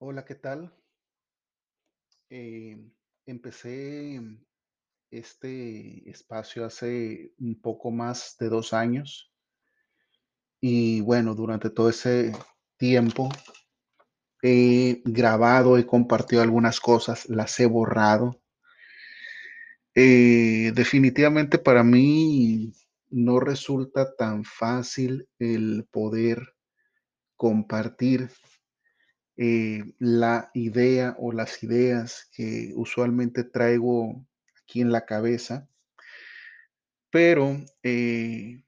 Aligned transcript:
Hola, 0.00 0.24
¿qué 0.24 0.36
tal? 0.36 0.72
Eh, 2.30 2.76
empecé 3.26 4.20
este 5.10 6.08
espacio 6.08 6.64
hace 6.64 7.32
un 7.40 7.60
poco 7.60 7.90
más 7.90 8.36
de 8.38 8.48
dos 8.48 8.72
años 8.72 9.32
y 10.60 11.00
bueno, 11.00 11.34
durante 11.34 11.68
todo 11.70 11.88
ese 11.88 12.32
tiempo 12.76 13.28
he 14.40 15.02
grabado, 15.04 15.76
he 15.76 15.84
compartido 15.84 16.42
algunas 16.42 16.78
cosas, 16.78 17.28
las 17.28 17.58
he 17.58 17.66
borrado. 17.66 18.40
Eh, 19.96 20.70
definitivamente 20.76 21.58
para 21.58 21.82
mí 21.82 22.72
no 23.10 23.40
resulta 23.40 24.14
tan 24.14 24.44
fácil 24.44 25.28
el 25.40 25.88
poder 25.90 26.54
compartir 27.34 28.30
eh, 29.40 29.94
la 30.00 30.50
idea 30.52 31.14
o 31.16 31.30
las 31.30 31.62
ideas 31.62 32.28
que 32.32 32.72
usualmente 32.74 33.44
traigo 33.44 34.26
aquí 34.60 34.80
en 34.80 34.90
la 34.90 35.06
cabeza, 35.06 35.68
pero 37.12 37.56
eh, 37.84 38.64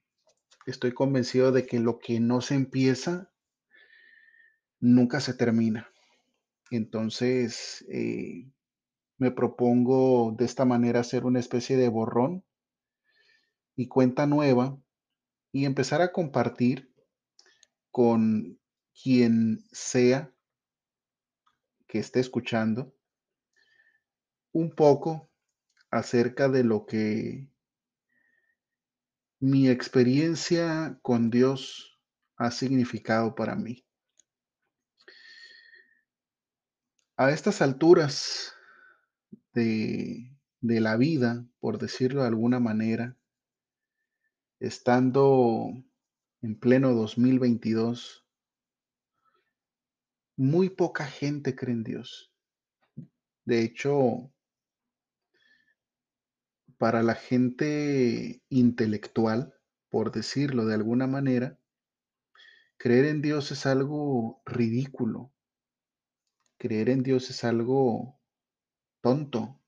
estoy 0.66 0.92
convencido 0.92 1.50
de 1.50 1.66
que 1.66 1.80
lo 1.80 1.98
que 1.98 2.20
no 2.20 2.40
se 2.40 2.54
empieza 2.54 3.32
nunca 4.78 5.18
se 5.18 5.34
termina. 5.34 5.90
Entonces, 6.70 7.84
eh, 7.88 8.48
me 9.18 9.32
propongo 9.32 10.36
de 10.38 10.44
esta 10.44 10.64
manera 10.64 11.00
hacer 11.00 11.24
una 11.24 11.40
especie 11.40 11.76
de 11.76 11.88
borrón 11.88 12.44
y 13.74 13.88
cuenta 13.88 14.28
nueva 14.28 14.78
y 15.50 15.64
empezar 15.64 16.00
a 16.00 16.12
compartir 16.12 16.94
con 17.90 18.60
quien 18.94 19.64
sea 19.72 20.32
que 21.90 21.98
esté 21.98 22.20
escuchando 22.20 22.94
un 24.52 24.72
poco 24.74 25.28
acerca 25.90 26.48
de 26.48 26.62
lo 26.62 26.86
que 26.86 27.48
mi 29.40 29.68
experiencia 29.68 31.00
con 31.02 31.30
Dios 31.30 31.98
ha 32.36 32.52
significado 32.52 33.34
para 33.34 33.56
mí. 33.56 33.84
A 37.16 37.32
estas 37.32 37.60
alturas 37.60 38.54
de, 39.52 40.38
de 40.60 40.80
la 40.80 40.96
vida, 40.96 41.44
por 41.58 41.78
decirlo 41.78 42.22
de 42.22 42.28
alguna 42.28 42.60
manera, 42.60 43.16
estando 44.60 45.72
en 46.40 46.58
pleno 46.58 46.94
2022, 46.94 48.19
muy 50.40 50.70
poca 50.70 51.04
gente 51.04 51.54
cree 51.54 51.74
en 51.74 51.84
Dios. 51.84 52.32
De 53.44 53.62
hecho, 53.62 54.32
para 56.78 57.02
la 57.02 57.14
gente 57.14 58.42
intelectual, 58.48 59.54
por 59.90 60.12
decirlo 60.12 60.64
de 60.64 60.76
alguna 60.76 61.06
manera, 61.06 61.58
creer 62.78 63.04
en 63.04 63.20
Dios 63.20 63.52
es 63.52 63.66
algo 63.66 64.40
ridículo. 64.46 65.30
Creer 66.56 66.88
en 66.88 67.02
Dios 67.02 67.28
es 67.28 67.44
algo 67.44 68.18
tonto. 69.02 69.60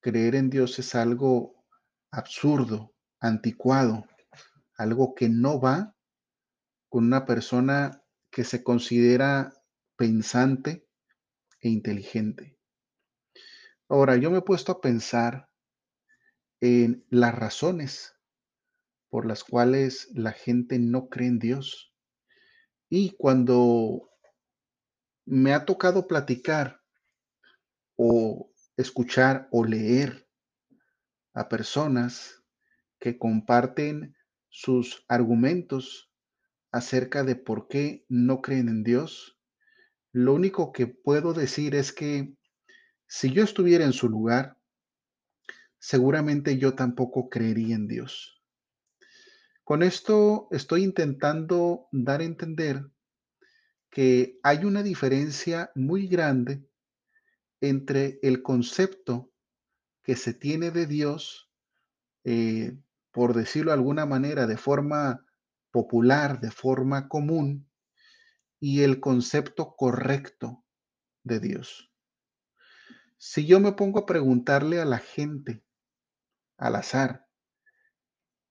Creer 0.00 0.34
en 0.34 0.50
Dios 0.50 0.78
es 0.78 0.94
algo 0.94 1.64
absurdo, 2.10 2.92
anticuado, 3.18 4.04
algo 4.76 5.14
que 5.14 5.30
no 5.30 5.58
va 5.58 5.96
con 6.90 7.06
una 7.06 7.24
persona 7.24 8.04
que 8.30 8.44
se 8.44 8.62
considera 8.62 9.54
pensante 10.00 10.88
e 11.60 11.68
inteligente. 11.68 12.56
Ahora, 13.86 14.16
yo 14.16 14.30
me 14.30 14.38
he 14.38 14.42
puesto 14.42 14.72
a 14.72 14.80
pensar 14.80 15.50
en 16.62 17.04
las 17.10 17.34
razones 17.34 18.16
por 19.10 19.26
las 19.26 19.44
cuales 19.44 20.08
la 20.14 20.32
gente 20.32 20.78
no 20.78 21.10
cree 21.10 21.28
en 21.28 21.38
Dios. 21.38 21.94
Y 22.88 23.14
cuando 23.18 24.10
me 25.26 25.52
ha 25.52 25.66
tocado 25.66 26.06
platicar 26.06 26.80
o 27.94 28.50
escuchar 28.78 29.48
o 29.50 29.66
leer 29.66 30.26
a 31.34 31.50
personas 31.50 32.42
que 32.98 33.18
comparten 33.18 34.16
sus 34.48 35.04
argumentos 35.08 36.10
acerca 36.72 37.22
de 37.22 37.36
por 37.36 37.68
qué 37.68 38.06
no 38.08 38.40
creen 38.40 38.70
en 38.70 38.82
Dios, 38.82 39.36
lo 40.12 40.34
único 40.34 40.72
que 40.72 40.86
puedo 40.86 41.32
decir 41.32 41.74
es 41.74 41.92
que 41.92 42.34
si 43.06 43.32
yo 43.32 43.42
estuviera 43.42 43.84
en 43.84 43.92
su 43.92 44.08
lugar, 44.08 44.56
seguramente 45.78 46.58
yo 46.58 46.74
tampoco 46.74 47.28
creería 47.28 47.74
en 47.74 47.88
Dios. 47.88 48.42
Con 49.64 49.82
esto 49.82 50.48
estoy 50.50 50.82
intentando 50.82 51.88
dar 51.92 52.20
a 52.20 52.24
entender 52.24 52.84
que 53.88 54.38
hay 54.42 54.64
una 54.64 54.82
diferencia 54.82 55.70
muy 55.74 56.06
grande 56.06 56.64
entre 57.60 58.18
el 58.22 58.42
concepto 58.42 59.32
que 60.02 60.16
se 60.16 60.34
tiene 60.34 60.70
de 60.70 60.86
Dios, 60.86 61.50
eh, 62.24 62.76
por 63.10 63.34
decirlo 63.34 63.70
de 63.70 63.76
alguna 63.76 64.06
manera, 64.06 64.46
de 64.46 64.56
forma 64.56 65.24
popular, 65.70 66.40
de 66.40 66.50
forma 66.50 67.08
común, 67.08 67.69
y 68.60 68.82
el 68.82 69.00
concepto 69.00 69.74
correcto 69.74 70.62
de 71.24 71.40
Dios. 71.40 71.90
Si 73.16 73.46
yo 73.46 73.58
me 73.58 73.72
pongo 73.72 74.00
a 74.00 74.06
preguntarle 74.06 74.80
a 74.80 74.84
la 74.84 74.98
gente 74.98 75.64
al 76.58 76.76
azar, 76.76 77.26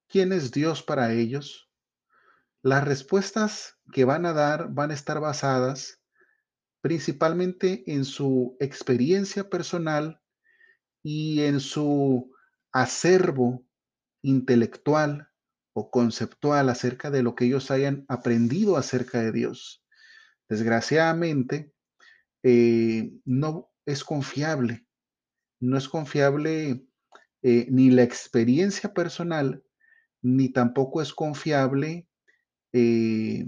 ¿quién 0.07 0.33
es 0.33 0.51
Dios 0.51 0.83
para 0.83 1.13
ellos? 1.13 1.71
Las 2.61 2.83
respuestas 2.83 3.77
que 3.93 4.03
van 4.03 4.25
a 4.25 4.33
dar 4.33 4.73
van 4.73 4.91
a 4.91 4.95
estar 4.95 5.19
basadas 5.19 6.01
principalmente 6.81 7.83
en 7.87 8.05
su 8.05 8.57
experiencia 8.59 9.49
personal 9.49 10.21
y 11.03 11.41
en 11.43 11.59
su 11.59 12.33
acervo 12.71 13.65
intelectual 14.21 15.29
o 15.73 15.91
conceptual 15.91 16.69
acerca 16.69 17.09
de 17.11 17.23
lo 17.23 17.35
que 17.35 17.45
ellos 17.45 17.71
hayan 17.71 18.05
aprendido 18.07 18.77
acerca 18.77 19.21
de 19.21 19.31
Dios. 19.31 19.78
Desgraciadamente, 20.49 21.71
eh, 22.41 23.11
no 23.23 23.69
es 23.85 24.03
confiable, 24.03 24.87
no 25.59 25.77
es 25.77 25.87
confiable 25.87 26.83
eh, 27.43 27.67
ni 27.69 27.91
la 27.91 28.01
experiencia 28.01 28.93
personal, 28.93 29.63
ni 30.23 30.49
tampoco 30.49 31.03
es 31.03 31.13
confiable 31.13 32.07
eh, 32.73 33.45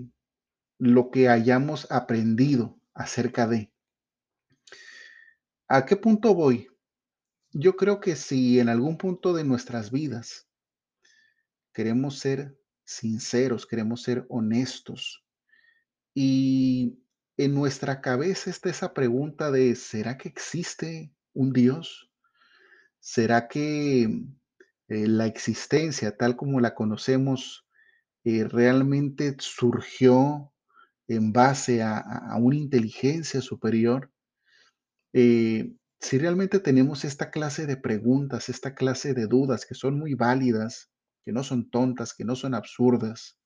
lo 0.78 1.09
que 1.09 1.28
hayamos 1.28 1.91
aprendido 1.91 2.79
acerca 2.94 3.47
de. 3.47 3.72
¿A 5.67 5.85
qué 5.85 5.95
punto 5.95 6.35
voy? 6.35 6.67
Yo 7.51 7.75
creo 7.75 8.00
que 8.00 8.16
si 8.16 8.59
en 8.59 8.69
algún 8.69 8.97
punto 8.97 9.34
de 9.34 9.44
nuestras 9.44 9.91
vidas 9.91 10.47
queremos 11.73 12.19
ser 12.19 12.57
sinceros, 12.85 13.66
queremos 13.66 14.03
ser 14.03 14.25
honestos 14.29 15.25
y 16.13 16.99
en 17.38 17.55
nuestra 17.55 18.01
cabeza 18.01 18.49
está 18.49 18.69
esa 18.69 18.94
pregunta 18.94 19.51
de, 19.51 19.75
¿será 19.75 20.17
que 20.17 20.29
existe 20.29 21.13
un 21.33 21.53
Dios? 21.53 22.11
¿Será 22.99 23.47
que 23.47 24.03
eh, 24.03 25.07
la 25.07 25.25
existencia 25.25 26.16
tal 26.17 26.35
como 26.35 26.59
la 26.59 26.75
conocemos 26.75 27.66
eh, 28.23 28.44
realmente 28.44 29.35
surgió 29.39 30.53
en 31.07 31.33
base 31.33 31.81
a, 31.81 32.35
una 32.39 32.57
inteligencia 32.57 33.41
superior? 33.41 34.11
Eh, 35.13 35.73
si 35.99 36.17
realmente 36.17 36.59
tenemos 36.59 37.05
esta 37.05 37.31
clase 37.31 37.66
de 37.66 37.78
preguntas, 37.78 38.49
esta 38.49 38.75
clase 38.75 39.13
de 39.13 39.28
dudas 39.28 39.66
que 39.66 39.75
son 39.75 39.97
muy 39.97 40.13
válidas, 40.13 40.91
que 41.23 41.31
no 41.31 41.43
son 41.43 41.69
tontas, 41.69 42.13
que 42.13 42.25
no 42.25 42.35
son 42.35 42.55
absurdas, 42.55 43.40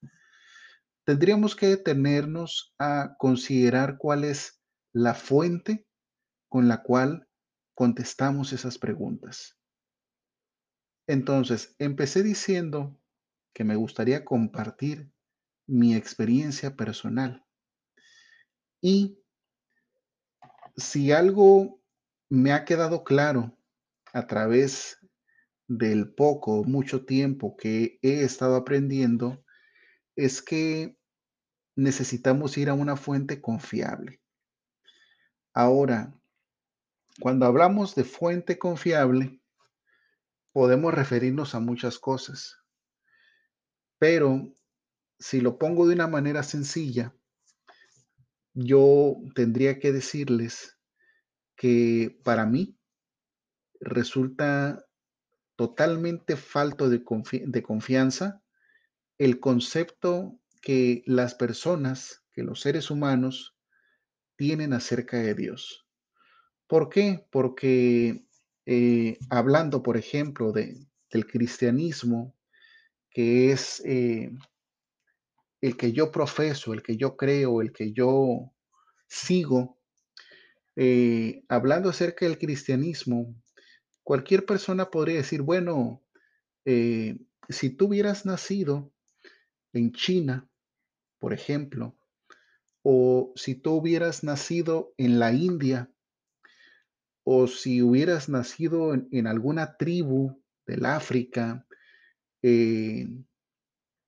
tendríamos 1.05 1.55
que 1.55 1.67
detenernos 1.67 2.73
a 2.79 3.15
considerar 3.17 3.97
cuál 3.97 4.23
es 4.23 4.61
la 4.91 5.13
fuente 5.13 5.87
con 6.49 6.67
la 6.67 6.81
cual 6.83 7.27
contestamos 7.75 8.53
esas 8.53 8.77
preguntas. 8.77 9.57
Entonces, 11.07 11.75
empecé 11.77 12.23
diciendo 12.23 12.99
que 13.53 13.63
me 13.63 13.75
gustaría 13.75 14.25
compartir 14.25 15.11
mi 15.67 15.95
experiencia 15.95 16.75
personal. 16.75 17.45
Y 18.81 19.19
si 20.75 21.11
algo 21.11 21.81
me 22.29 22.51
ha 22.51 22.65
quedado 22.65 23.03
claro 23.03 23.57
a 24.13 24.25
través 24.25 24.97
del 25.67 26.13
poco 26.13 26.59
o 26.59 26.63
mucho 26.63 27.05
tiempo 27.05 27.55
que 27.55 27.99
he 28.01 28.23
estado 28.23 28.55
aprendiendo, 28.55 29.43
es 30.15 30.41
que 30.41 30.94
necesitamos 31.75 32.57
ir 32.57 32.69
a 32.69 32.73
una 32.73 32.95
fuente 32.95 33.41
confiable. 33.41 34.21
Ahora, 35.53 36.13
cuando 37.19 37.45
hablamos 37.45 37.95
de 37.95 38.03
fuente 38.03 38.57
confiable, 38.57 39.41
podemos 40.51 40.93
referirnos 40.93 41.55
a 41.55 41.59
muchas 41.59 41.99
cosas, 41.99 42.57
pero 43.99 44.53
si 45.19 45.41
lo 45.41 45.57
pongo 45.57 45.87
de 45.87 45.95
una 45.95 46.07
manera 46.07 46.43
sencilla, 46.43 47.13
yo 48.53 49.17
tendría 49.33 49.79
que 49.79 49.91
decirles 49.91 50.77
que 51.55 52.19
para 52.23 52.45
mí 52.45 52.77
resulta 53.79 54.85
totalmente 55.55 56.35
falto 56.35 56.89
de, 56.89 57.03
confi- 57.03 57.45
de 57.45 57.63
confianza 57.63 58.41
el 59.17 59.39
concepto 59.39 60.39
que 60.65 61.03
las 61.05 61.35
personas, 61.35 62.23
que 62.33 62.41
los 62.41 62.59
seres 62.61 62.89
humanos 62.89 63.55
tienen 64.35 64.73
acerca 64.73 65.17
de 65.17 65.35
Dios. 65.35 65.85
¿Por 66.65 66.89
qué? 66.89 67.27
Porque 67.29 68.25
eh, 68.65 69.19
hablando, 69.29 69.83
por 69.83 69.95
ejemplo, 69.95 70.51
de, 70.51 70.87
del 71.11 71.27
cristianismo, 71.27 72.35
que 73.11 73.51
es 73.51 73.79
eh, 73.85 74.31
el 75.61 75.77
que 75.77 75.91
yo 75.91 76.11
profeso, 76.11 76.73
el 76.73 76.81
que 76.81 76.97
yo 76.97 77.15
creo, 77.15 77.61
el 77.61 77.71
que 77.71 77.93
yo 77.93 78.51
sigo, 79.07 79.77
eh, 80.75 81.43
hablando 81.47 81.89
acerca 81.91 82.25
del 82.25 82.39
cristianismo, 82.39 83.35
cualquier 84.01 84.47
persona 84.47 84.89
podría 84.89 85.17
decir, 85.17 85.43
bueno, 85.43 86.01
si 86.65 87.69
tú 87.69 87.85
hubieras 87.85 88.25
nacido 88.25 88.91
en 89.71 89.91
China, 89.91 90.49
por 91.25 91.33
ejemplo, 91.33 91.97
o 92.83 93.33
si 93.35 93.55
tú 93.55 93.77
hubieras 93.77 94.23
nacido 94.23 94.93
en 94.95 95.17
la 95.17 95.31
India, 95.33 95.89
o 97.23 97.47
si 97.47 97.81
hubieras 97.81 98.29
nacido 98.29 98.93
en, 98.93 99.25
alguna 99.25 99.75
tribu 99.75 100.39
del 100.67 100.85
África, 100.85 101.65
eh, 102.43 103.07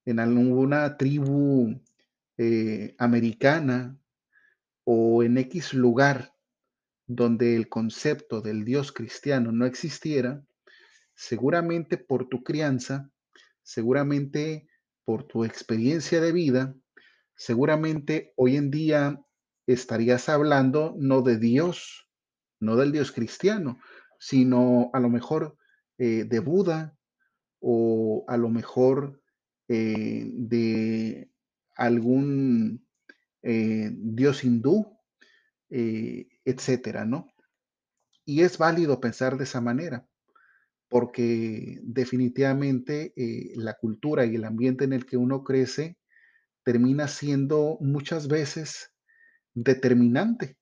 en 0.06 0.20
alguna 0.20 0.96
tribu 0.96 1.82
eh, 2.38 2.94
americana 3.00 3.98
o 4.84 5.24
en 5.24 5.40
X 5.40 5.74
lugar 5.74 6.36
donde 7.08 7.56
el 7.56 7.68
concepto 7.68 8.42
del 8.42 8.64
Dios 8.64 8.92
cristiano 8.92 9.52
no 9.52 9.66
existiera, 9.66 10.46
seguramente 11.16 11.98
por 11.98 12.30
tu 12.30 12.44
crianza, 12.44 13.10
seguramente 13.64 14.70
por 15.04 15.24
tu 15.24 15.46
experiencia 15.46 16.22
de 16.22 16.32
vida, 16.32 16.76
seguramente 17.38 18.34
hoy 18.36 18.58
en 18.58 18.72
día 18.72 19.24
estarías 19.68 20.28
hablando 20.28 20.96
no 20.98 21.22
de 21.22 21.38
Dios, 21.38 22.10
no 22.60 22.76
del 22.76 22.92
Dios 22.92 23.12
cristiano, 23.12 23.80
sino 24.20 24.90
a 24.94 25.00
lo 25.00 25.10
mejor 25.10 25.58
eh, 26.00 26.26
de 26.26 26.40
Buda 26.40 26.98
o 27.60 28.26
a 28.28 28.38
lo 28.38 28.50
mejor 28.50 29.22
eh, 29.68 30.30
de 30.34 31.30
algún 31.76 32.86
eh, 33.44 33.92
Dios 33.94 34.44
hindú, 34.44 34.98
etcétera, 35.70 37.04
¿no? 37.04 37.28
Y 38.24 38.42
es 38.42 38.58
válido 38.58 39.02
pensar 39.02 39.38
de 39.38 39.44
esa 39.44 39.60
manera 39.60 40.08
porque 40.88 41.82
definitivamente 41.84 43.14
la 43.56 43.74
cultura 43.74 44.26
y 44.26 44.36
el 44.36 44.46
ambiente 44.46 44.86
en 44.86 44.94
el 44.94 45.06
que 45.06 45.18
uno 45.18 45.44
crece 45.44 45.97
termina 46.68 47.08
siendo 47.08 47.78
muchas 47.80 48.28
veces 48.28 48.92
determinante 49.54 50.58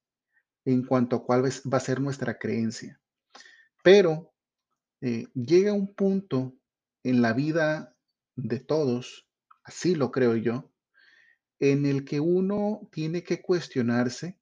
en 0.64 0.86
cuanto 0.86 1.16
a 1.16 1.26
cuál 1.26 1.46
va 1.46 1.78
a 1.78 1.80
ser 1.80 2.00
nuestra 2.00 2.38
creencia. 2.38 3.02
Pero 3.84 4.32
eh, 5.02 5.26
llega 5.34 5.74
un 5.74 5.96
punto 5.96 6.54
en 7.02 7.24
la 7.24 7.34
vida 7.34 7.98
de 8.36 8.60
todos, 8.60 9.28
así 9.64 9.96
lo 9.96 10.12
creo 10.12 10.36
yo, 10.36 10.72
en 11.58 11.88
el 11.88 12.06
que 12.06 12.20
uno 12.20 12.88
tiene 12.92 13.24
que 13.24 13.42
cuestionarse 13.42 14.40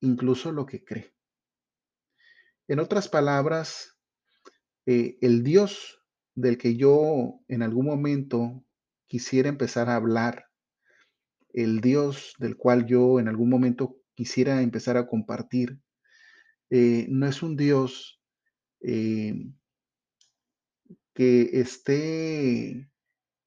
incluso 0.00 0.50
lo 0.50 0.66
que 0.66 0.82
cree. 0.82 1.14
En 2.66 2.80
otras 2.80 3.08
palabras, 3.08 3.96
eh, 4.84 5.16
el 5.20 5.44
Dios 5.44 6.02
del 6.34 6.58
que 6.58 6.74
yo 6.74 7.38
en 7.46 7.62
algún 7.62 7.86
momento 7.86 8.64
quisiera 9.06 9.48
empezar 9.48 9.88
a 9.88 9.94
hablar, 9.94 10.46
el 11.56 11.80
Dios 11.80 12.34
del 12.38 12.56
cual 12.56 12.86
yo 12.86 13.18
en 13.18 13.28
algún 13.28 13.48
momento 13.48 13.96
quisiera 14.14 14.60
empezar 14.60 14.98
a 14.98 15.08
compartir, 15.08 15.80
eh, 16.68 17.06
no 17.08 17.26
es 17.26 17.42
un 17.42 17.56
Dios 17.56 18.20
eh, 18.80 19.34
que 21.14 21.60
esté 21.60 22.90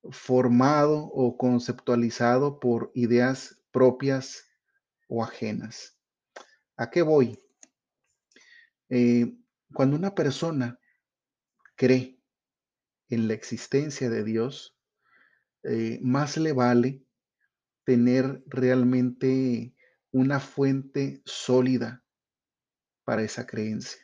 formado 0.09 1.03
o 1.03 1.38
conceptualizado 1.38 2.59
por 2.59 2.91
ideas 2.95 3.61
propias 3.71 4.44
o 5.07 5.23
ajenas. 5.23 5.95
¿A 6.77 6.89
qué 6.89 7.03
voy? 7.03 7.39
Eh, 8.89 9.38
cuando 9.71 9.95
una 9.95 10.15
persona 10.15 10.79
cree 11.75 12.19
en 13.09 13.27
la 13.27 13.35
existencia 13.35 14.09
de 14.09 14.23
Dios, 14.23 14.75
más 16.01 16.38
le 16.38 16.53
vale 16.53 17.03
tener 17.89 18.44
realmente 18.45 19.74
una 20.12 20.39
fuente 20.39 21.24
sólida 21.25 22.03
para 23.03 23.24
esa 23.24 23.47
creencia. 23.47 24.00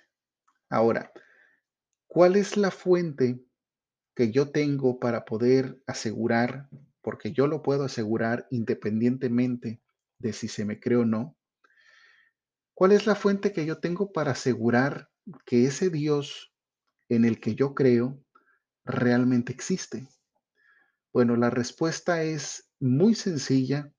Ahora, 0.71 1.11
¿cuál 2.07 2.35
es 2.35 2.57
la 2.57 2.71
fuente 2.71 3.45
que 4.15 4.31
yo 4.31 4.49
tengo 4.49 4.99
para 4.99 5.23
poder 5.23 5.83
asegurar, 5.85 6.67
porque 7.03 7.31
yo 7.31 7.45
lo 7.45 7.61
puedo 7.61 7.83
asegurar 7.83 8.47
independientemente 8.49 9.83
de 10.17 10.33
si 10.33 10.47
se 10.47 10.65
me 10.65 10.79
cree 10.79 10.97
o 10.97 11.05
no? 11.05 11.37
¿Cuál 12.73 12.91
es 12.91 13.05
la 13.05 13.13
fuente 13.13 13.53
que 13.53 13.67
yo 13.67 13.77
tengo 13.77 14.11
para 14.11 14.31
asegurar 14.31 15.11
que 15.45 15.65
ese 15.65 15.91
Dios 15.91 16.55
en 17.07 17.23
el 17.23 17.39
que 17.39 17.53
yo 17.53 17.75
creo 17.75 18.19
realmente 18.83 19.53
existe? 19.53 20.07
Bueno, 21.13 21.35
la 21.35 21.51
respuesta 21.51 22.23
es 22.23 22.65
muy 22.85 23.15
sencilla, 23.15 23.91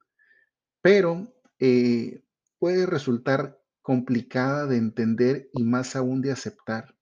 pero 0.80 1.32
eh, 1.58 2.22
puede 2.58 2.86
resultar 2.86 3.60
complicada 3.82 4.66
de 4.66 4.76
entender 4.76 5.50
y 5.52 5.64
más 5.64 5.96
aún 5.96 6.22
de 6.22 6.32
aceptar 6.32 6.96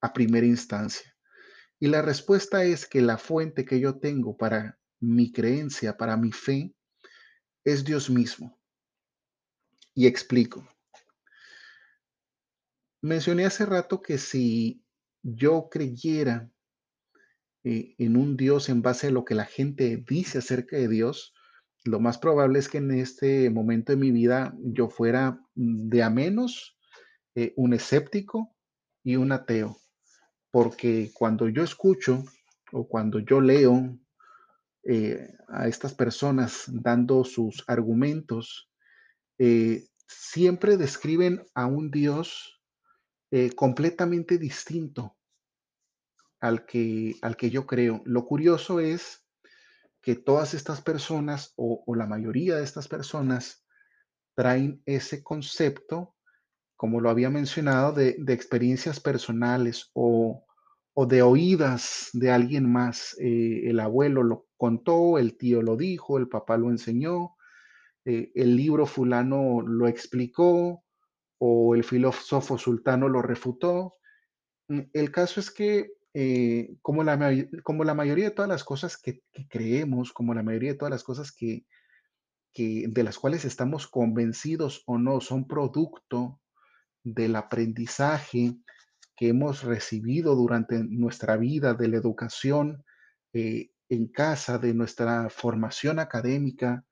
a 0.00 0.12
primera 0.12 0.46
instancia. 0.46 1.16
Y 1.80 1.88
la 1.88 2.02
respuesta 2.02 2.64
es 2.64 2.86
que 2.86 3.00
la 3.00 3.18
fuente 3.18 3.64
que 3.64 3.80
yo 3.80 3.98
tengo 3.98 4.36
para 4.36 4.78
mi 5.00 5.32
creencia, 5.32 5.96
para 5.96 6.16
mi 6.16 6.32
fe, 6.32 6.74
es 7.64 7.84
Dios 7.84 8.08
mismo. 8.10 8.60
Y 9.94 10.06
explico. 10.06 10.68
Mencioné 13.00 13.46
hace 13.46 13.66
rato 13.66 14.00
que 14.00 14.18
si 14.18 14.84
yo 15.22 15.68
creyera 15.70 16.51
eh, 17.64 17.94
en 17.98 18.16
un 18.16 18.36
Dios 18.36 18.68
en 18.68 18.82
base 18.82 19.08
a 19.08 19.10
lo 19.10 19.24
que 19.24 19.34
la 19.34 19.44
gente 19.44 20.02
dice 20.06 20.38
acerca 20.38 20.76
de 20.76 20.88
Dios, 20.88 21.34
lo 21.84 21.98
más 21.98 22.18
probable 22.18 22.58
es 22.58 22.68
que 22.68 22.78
en 22.78 22.92
este 22.92 23.50
momento 23.50 23.92
de 23.92 23.98
mi 23.98 24.10
vida 24.10 24.54
yo 24.60 24.88
fuera 24.88 25.40
mm, 25.54 25.88
de 25.88 26.02
a 26.02 26.10
menos 26.10 26.78
eh, 27.34 27.52
un 27.56 27.72
escéptico 27.72 28.54
y 29.02 29.16
un 29.16 29.32
ateo, 29.32 29.78
porque 30.50 31.10
cuando 31.14 31.48
yo 31.48 31.64
escucho 31.64 32.24
o 32.72 32.86
cuando 32.86 33.18
yo 33.18 33.40
leo 33.40 33.98
eh, 34.84 35.28
a 35.48 35.66
estas 35.66 35.94
personas 35.94 36.64
dando 36.68 37.24
sus 37.24 37.64
argumentos, 37.66 38.70
eh, 39.38 39.86
siempre 40.06 40.76
describen 40.76 41.44
a 41.54 41.66
un 41.66 41.90
Dios 41.90 42.58
completamente 43.56 44.36
distinto 44.36 45.16
al 46.42 46.66
que, 46.66 47.14
al 47.22 47.36
que 47.36 47.48
yo 47.48 47.66
creo. 47.66 48.02
Lo 48.04 48.26
curioso 48.26 48.80
es 48.80 49.24
que 50.02 50.16
todas 50.16 50.52
estas 50.52 50.82
personas 50.82 51.54
o, 51.56 51.84
la 51.94 52.06
mayoría 52.06 52.56
de 52.56 52.64
estas 52.64 52.88
personas 52.88 53.64
traen 54.34 54.82
ese 54.84 55.22
concepto, 55.22 56.16
como 56.76 57.00
lo 57.00 57.08
había 57.10 57.30
mencionado, 57.30 57.92
de, 57.92 58.16
de 58.18 58.32
experiencias 58.32 58.98
personales 58.98 59.90
o, 59.94 60.44
o 60.94 61.06
de 61.06 61.22
oídas 61.22 62.10
de 62.12 62.30
alguien 62.30 62.70
más. 62.70 63.16
Eh, 63.20 63.70
el 63.70 63.78
abuelo 63.78 64.24
lo 64.24 64.48
contó, 64.56 65.18
el 65.18 65.36
tío 65.36 65.62
lo 65.62 65.76
dijo, 65.76 66.18
el 66.18 66.28
papá 66.28 66.56
lo 66.56 66.70
enseñó, 66.70 67.36
eh, 68.04 68.32
el 68.34 68.56
libro 68.56 68.84
fulano 68.86 69.62
lo 69.62 69.86
explicó 69.86 70.84
o 71.38 71.74
el 71.76 71.84
filósofo 71.84 72.58
sultano 72.58 73.08
lo 73.08 73.22
refutó. 73.22 73.94
Mm, 74.68 74.80
El 74.92 75.12
caso 75.12 75.38
es 75.38 75.52
que, 75.52 75.92
eh, 76.14 76.76
como, 76.82 77.02
la, 77.04 77.18
como 77.62 77.84
la 77.84 77.94
mayoría 77.94 78.26
de 78.26 78.34
todas 78.34 78.48
las 78.48 78.64
cosas 78.64 78.96
que, 78.96 79.22
que 79.32 79.48
creemos, 79.48 80.12
como 80.12 80.34
la 80.34 80.42
mayoría 80.42 80.72
de 80.72 80.78
todas 80.78 80.92
las 80.92 81.04
cosas 81.04 81.32
que, 81.32 81.64
que 82.52 82.86
de 82.88 83.02
las 83.02 83.18
cuales 83.18 83.44
estamos 83.44 83.86
convencidos 83.86 84.82
o 84.86 84.98
no 84.98 85.20
son 85.20 85.46
producto 85.46 86.40
del 87.02 87.36
aprendizaje 87.36 88.56
que 89.16 89.28
hemos 89.28 89.62
recibido 89.62 90.34
durante 90.34 90.82
nuestra 90.84 91.36
vida, 91.36 91.74
de 91.74 91.88
la 91.88 91.96
educación 91.96 92.84
eh, 93.32 93.70
en 93.88 94.08
casa, 94.08 94.58
de 94.58 94.74
nuestra 94.74 95.28
formación 95.30 95.98
académica, 95.98 96.84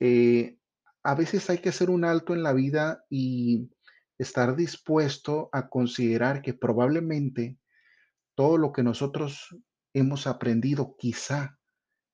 eh, 0.00 0.58
a 1.02 1.14
veces 1.14 1.50
hay 1.50 1.58
que 1.58 1.70
hacer 1.70 1.90
un 1.90 2.04
alto 2.04 2.34
en 2.34 2.42
la 2.42 2.52
vida 2.52 3.04
y 3.10 3.70
estar 4.18 4.56
dispuesto 4.56 5.48
a 5.52 5.68
considerar 5.68 6.42
que 6.42 6.54
probablemente 6.54 7.58
todo 8.34 8.58
lo 8.58 8.72
que 8.72 8.82
nosotros 8.82 9.56
hemos 9.94 10.26
aprendido 10.26 10.96
quizá 10.98 11.58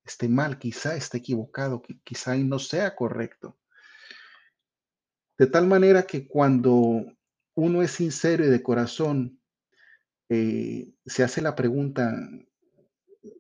esté 0.05 0.29
mal, 0.29 0.59
quizá 0.59 0.97
esté 0.97 1.19
equivocado, 1.19 1.83
qui- 1.83 2.01
quizá 2.03 2.35
no 2.37 2.59
sea 2.59 2.97
correcto. 2.97 3.59
De 5.39 5.47
tal 5.47 5.67
manera 5.67 6.05
que 6.05 6.27
cuando 6.27 7.05
uno 7.55 7.83
es 7.83 7.91
sincero 7.93 8.45
y 8.45 8.49
de 8.49 8.63
corazón, 8.63 9.41
eh, 10.31 10.93
se 11.05 11.23
hace 11.25 11.43
la 11.43 11.55
pregunta, 11.55 12.13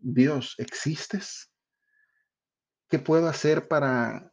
Dios, 0.00 0.54
¿existes? 0.58 1.50
¿Qué 2.90 2.98
puedo 2.98 3.28
hacer 3.28 3.68
para 3.68 4.32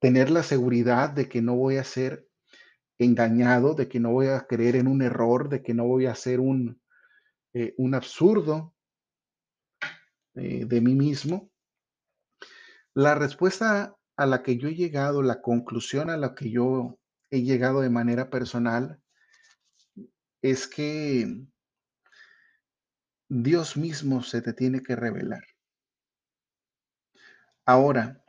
tener 0.00 0.30
la 0.30 0.42
seguridad 0.42 1.10
de 1.10 1.28
que 1.28 1.40
no 1.40 1.54
voy 1.56 1.76
a 1.76 1.84
ser 1.84 2.28
engañado, 2.98 3.74
de 3.74 3.88
que 3.88 4.00
no 4.00 4.12
voy 4.12 4.26
a 4.26 4.46
creer 4.46 4.76
en 4.76 4.88
un 4.88 5.02
error, 5.02 5.48
de 5.48 5.62
que 5.62 5.74
no 5.74 5.86
voy 5.86 6.06
a 6.06 6.12
hacer 6.12 6.40
un, 6.40 6.81
eh, 7.54 7.74
un 7.78 7.94
absurdo 7.94 8.74
eh, 10.34 10.64
de 10.64 10.80
mí 10.80 10.94
mismo? 10.94 11.50
La 12.94 13.14
respuesta 13.14 13.96
a 14.16 14.26
la 14.26 14.42
que 14.42 14.58
yo 14.58 14.68
he 14.68 14.74
llegado, 14.74 15.22
la 15.22 15.40
conclusión 15.40 16.10
a 16.10 16.16
la 16.16 16.34
que 16.34 16.50
yo 16.50 16.98
he 17.30 17.42
llegado 17.42 17.80
de 17.80 17.90
manera 17.90 18.30
personal, 18.30 19.00
es 20.42 20.66
que 20.66 21.46
Dios 23.28 23.76
mismo 23.76 24.22
se 24.22 24.42
te 24.42 24.52
tiene 24.52 24.82
que 24.82 24.96
revelar. 24.96 25.42
Ahora, 27.64 28.22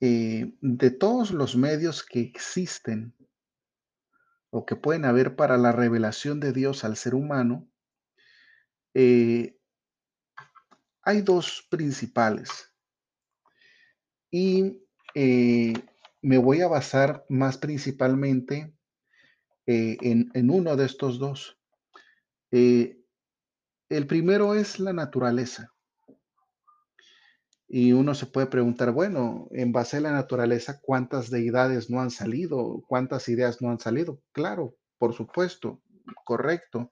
eh, 0.00 0.56
de 0.60 0.90
todos 0.90 1.32
los 1.32 1.56
medios 1.56 2.02
que 2.02 2.20
existen 2.20 3.14
o 4.50 4.64
que 4.64 4.76
pueden 4.76 5.04
haber 5.04 5.36
para 5.36 5.58
la 5.58 5.72
revelación 5.72 6.40
de 6.40 6.52
Dios 6.52 6.84
al 6.84 6.96
ser 6.96 7.14
humano, 7.14 7.68
eh, 8.94 9.56
hay 11.02 11.22
dos 11.22 11.66
principales. 11.70 12.50
Y 14.30 14.78
eh, 15.14 15.74
me 16.22 16.38
voy 16.38 16.62
a 16.62 16.68
basar 16.68 17.24
más 17.28 17.58
principalmente 17.58 18.74
eh, 19.66 19.96
en, 20.00 20.50
uno 20.50 20.76
de 20.76 20.86
estos 20.86 21.18
dos. 21.18 21.58
El 22.50 24.06
primero 24.06 24.54
es 24.54 24.78
la 24.78 24.92
naturaleza. 24.92 25.72
Y 27.74 27.92
uno 27.92 28.14
se 28.14 28.26
puede 28.26 28.48
preguntar, 28.48 28.92
bueno, 28.92 29.48
en 29.50 29.72
base 29.72 29.96
a 29.96 30.00
la 30.00 30.12
naturaleza, 30.12 30.78
¿cuántas 30.82 31.30
deidades 31.30 31.88
no 31.88 32.02
han 32.02 32.10
salido? 32.10 32.82
¿Cuántas 32.86 33.30
ideas 33.30 33.62
no 33.62 33.70
han 33.70 33.80
salido? 33.80 34.20
Claro, 34.32 34.76
por 34.98 35.14
supuesto, 35.14 35.80
correcto. 36.24 36.90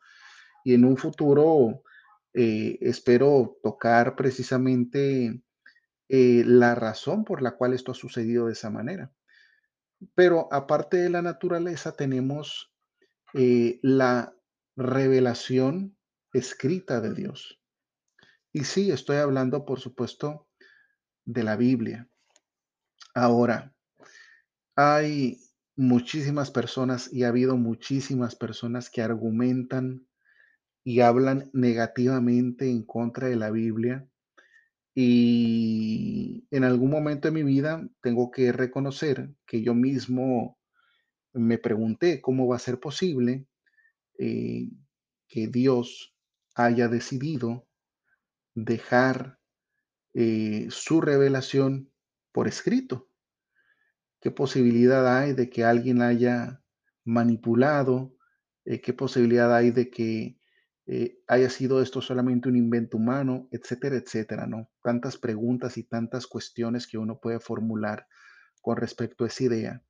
Y 0.64 0.72
en 0.72 0.86
un 0.86 0.96
futuro 0.96 1.82
eh, 2.34 2.78
espero 2.80 3.58
tocar 3.62 4.14
precisamente 4.16 5.42
eh, 6.08 6.42
la 6.44 6.74
razón 6.74 7.24
por 7.24 7.42
la 7.42 7.56
cual 7.56 7.72
esto 7.72 7.92
ha 7.92 7.94
sucedido 7.94 8.46
de 8.46 8.52
esa 8.52 8.70
manera. 8.70 9.12
Pero 10.14 10.48
aparte 10.52 10.96
de 10.96 11.10
la 11.10 11.22
naturaleza, 11.22 11.92
tenemos 11.92 12.72
eh, 13.34 13.78
la 13.82 14.34
revelación 14.76 15.96
escrita 16.32 17.00
de 17.00 17.14
Dios. 17.14 17.60
Y 18.52 18.64
sí, 18.64 18.90
estoy 18.90 19.18
hablando, 19.18 19.64
por 19.64 19.80
supuesto, 19.80 20.48
de 21.24 21.44
la 21.44 21.56
Biblia. 21.56 22.08
Ahora, 23.14 23.74
hay 24.74 25.40
muchísimas 25.76 26.50
personas 26.50 27.12
y 27.12 27.24
ha 27.24 27.28
habido 27.28 27.56
muchísimas 27.56 28.34
personas 28.36 28.90
que 28.90 29.02
argumentan 29.02 30.06
y 30.84 31.00
hablan 31.00 31.50
negativamente 31.52 32.70
en 32.70 32.82
contra 32.82 33.28
de 33.28 33.36
la 33.36 33.50
Biblia. 33.50 34.06
Y 34.94 36.46
en 36.50 36.64
algún 36.64 36.90
momento 36.90 37.28
de 37.28 37.32
mi 37.32 37.42
vida 37.42 37.88
tengo 38.02 38.30
que 38.30 38.52
reconocer 38.52 39.30
que 39.46 39.62
yo 39.62 39.74
mismo 39.74 40.58
me 41.32 41.58
pregunté 41.58 42.20
cómo 42.20 42.48
va 42.48 42.56
a 42.56 42.60
ser 42.60 42.80
posible 42.80 43.46
eh, 44.18 44.68
que 45.28 45.46
Dios 45.46 46.14
haya 46.54 46.88
decidido 46.88 47.66
dejar 48.54 49.38
eh, 50.12 50.66
su 50.70 51.00
revelación 51.00 51.90
por 52.32 52.48
escrito. 52.48 53.08
¿Qué 54.20 54.30
posibilidad 54.30 55.18
hay 55.18 55.32
de 55.32 55.48
que 55.48 55.64
alguien 55.64 56.02
haya 56.02 56.62
manipulado? 57.04 58.14
Eh, 58.64 58.80
¿qué 58.80 58.92
posibilidad 58.92 59.54
hay 59.54 59.70
de 59.70 59.88
que 59.88 60.39
eh, 60.92 61.22
haya 61.28 61.48
sido 61.48 61.80
esto 61.80 62.02
solamente 62.02 62.48
un 62.48 62.56
invento 62.56 62.96
humano? 62.96 63.46
Etcétera, 63.52 63.94
etcétera, 63.94 64.48
¿no? 64.48 64.68
Tantas 64.82 65.16
preguntas 65.16 65.78
y 65.78 65.84
tantas 65.84 66.26
cuestiones 66.26 66.88
que 66.88 66.98
uno 66.98 67.20
puede 67.20 67.38
formular 67.38 68.08
con 68.60 68.76
respecto 68.76 69.22
a 69.22 69.28
esa 69.28 69.44
idea. 69.44 69.84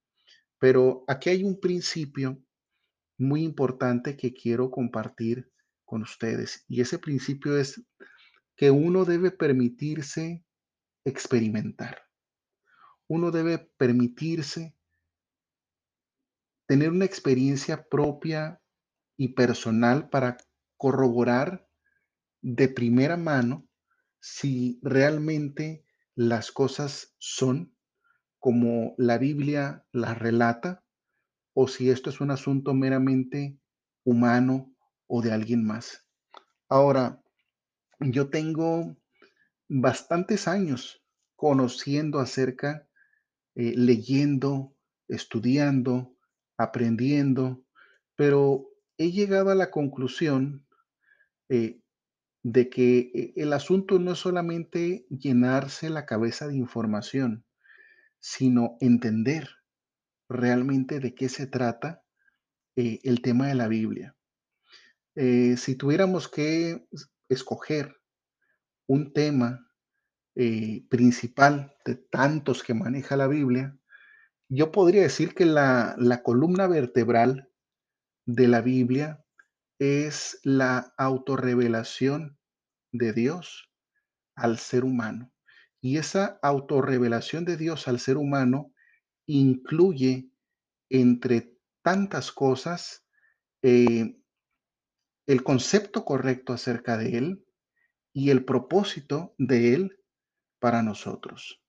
Pero 0.58 1.04
aquí 1.08 1.30
hay 1.30 1.42
un 1.42 1.58
principio 1.58 2.38
muy 3.16 3.44
importante 3.44 4.14
que 4.14 4.34
quiero 4.34 4.70
compartir 4.70 5.50
con 5.86 6.02
ustedes. 6.02 6.66
Y 6.68 6.82
ese 6.82 6.98
principio 6.98 7.56
es 7.56 7.82
que 8.54 8.70
uno 8.70 9.06
debe 9.06 9.30
permitirse 9.30 10.44
experimentar. 11.06 12.02
Uno 13.08 13.30
debe 13.30 13.70
permitirse 13.78 14.76
tener 16.66 16.90
una 16.90 17.06
experiencia 17.06 17.88
propia 17.88 18.60
y 19.16 19.28
personal 19.28 20.10
para 20.10 20.36
corroborar 20.80 21.68
de 22.40 22.66
primera 22.68 23.18
mano 23.18 23.68
si 24.18 24.80
realmente 24.82 25.84
las 26.14 26.50
cosas 26.52 27.14
son 27.18 27.76
como 28.38 28.94
la 28.96 29.18
Biblia 29.18 29.84
las 29.92 30.18
relata 30.18 30.82
o 31.52 31.68
si 31.68 31.90
esto 31.90 32.08
es 32.08 32.22
un 32.22 32.30
asunto 32.30 32.72
meramente 32.72 33.60
humano 34.04 34.74
o 35.06 35.20
de 35.20 35.32
alguien 35.32 35.66
más. 35.66 36.06
Ahora, 36.66 37.22
yo 37.98 38.30
tengo 38.30 38.96
bastantes 39.68 40.48
años 40.48 41.04
conociendo 41.36 42.20
acerca, 42.20 42.88
eh, 43.54 43.74
leyendo, 43.76 44.74
estudiando, 45.08 46.16
aprendiendo, 46.56 47.66
pero 48.16 48.70
he 48.96 49.12
llegado 49.12 49.50
a 49.50 49.54
la 49.54 49.70
conclusión 49.70 50.66
eh, 51.50 51.80
de 52.44 52.70
que 52.70 53.10
eh, 53.12 53.32
el 53.36 53.52
asunto 53.52 53.98
no 53.98 54.12
es 54.12 54.18
solamente 54.18 55.04
llenarse 55.10 55.90
la 55.90 56.06
cabeza 56.06 56.46
de 56.46 56.56
información, 56.56 57.44
sino 58.20 58.76
entender 58.80 59.48
realmente 60.28 61.00
de 61.00 61.14
qué 61.14 61.28
se 61.28 61.48
trata 61.48 62.02
eh, 62.76 63.00
el 63.02 63.20
tema 63.20 63.48
de 63.48 63.56
la 63.56 63.68
Biblia. 63.68 64.16
Si 65.12 65.74
tuviéramos 65.74 66.28
que 66.28 66.86
escoger 67.28 68.00
un 68.86 69.12
tema 69.12 69.66
principal 70.88 71.74
de 71.84 71.96
tantos 71.96 72.62
que 72.62 72.72
maneja 72.72 73.16
la 73.16 73.26
Biblia, 73.26 73.76
yo 74.48 74.72
podría 74.72 75.02
decir 75.02 75.34
que 75.34 75.44
la, 75.44 75.94
la 75.98 76.22
columna 76.22 76.68
vertebral 76.68 77.50
de 78.24 78.48
la 78.48 78.62
Biblia 78.62 79.22
es 79.80 80.38
la 80.44 80.92
autorrevelación 80.98 82.38
de 82.92 83.14
Dios 83.14 83.72
al 84.36 84.58
ser 84.58 84.84
humano. 84.84 85.32
Y 85.80 85.96
esa 85.96 86.38
autorrevelación 86.42 87.46
de 87.46 87.56
Dios 87.56 87.88
al 87.88 87.98
ser 87.98 88.18
humano 88.18 88.74
incluye, 89.26 90.30
entre 90.90 91.56
tantas 91.82 92.30
cosas, 92.30 93.06
eh, 93.62 94.20
el 95.26 95.42
concepto 95.42 96.04
correcto 96.04 96.52
acerca 96.52 96.98
de 96.98 97.16
Él 97.16 97.46
y 98.12 98.28
el 98.28 98.44
propósito 98.44 99.34
de 99.38 99.72
Él 99.74 99.98
para 100.58 100.82
nosotros. 100.82 101.62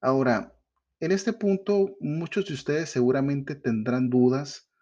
Ahora, 0.00 0.56
en 0.98 1.12
este 1.12 1.32
punto, 1.32 1.96
muchos 2.00 2.46
de 2.46 2.54
ustedes 2.54 2.90
seguramente 2.90 3.54
tendrán 3.54 4.10
dudas 4.10 4.72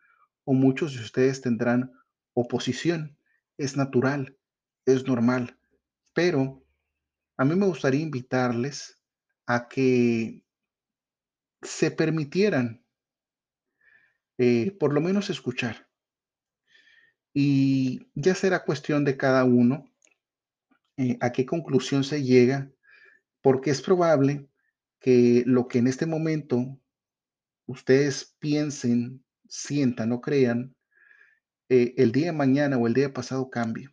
o 0.45 0.55
muchos 0.55 0.95
de 0.95 1.01
ustedes 1.01 1.43
tendrán 1.43 1.93
oposición. 2.37 3.19
Es 3.57 3.77
natural, 3.77 4.39
es 4.85 5.07
normal, 5.07 5.59
pero 6.13 6.63
a 7.39 7.45
mí 7.45 7.57
me 7.57 7.67
gustaría 7.67 8.01
invitarles 8.01 9.03
a 9.47 9.69
que 9.69 10.45
se 11.63 11.91
permitieran 11.91 12.85
eh, 14.39 14.77
por 14.79 14.93
lo 14.93 15.01
menos 15.01 15.31
escuchar. 15.31 15.89
Y 17.33 18.11
ya 18.15 18.35
será 18.35 18.65
cuestión 18.65 19.05
de 19.05 19.17
cada 19.17 19.45
uno 19.45 19.91
eh, 20.99 21.17
a 21.21 21.33
qué 21.33 21.47
conclusión 21.47 22.05
se 22.05 22.23
llega, 22.23 22.71
porque 23.41 23.71
es 23.71 23.81
probable 23.81 24.49
que 25.01 25.43
lo 25.47 25.69
que 25.69 25.79
en 25.79 25.87
este 25.87 26.05
momento 26.05 26.79
ustedes 27.67 28.37
piensen, 28.39 29.25
sientan 29.49 30.13
o 30.13 30.21
crean, 30.21 30.76
eh, 31.69 31.95
el 31.97 32.13
día 32.13 32.27
de 32.27 32.33
mañana 32.33 32.77
o 32.77 32.87
el 32.87 32.95
día 32.95 33.13
pasado 33.13 33.51
cambie. 33.51 33.89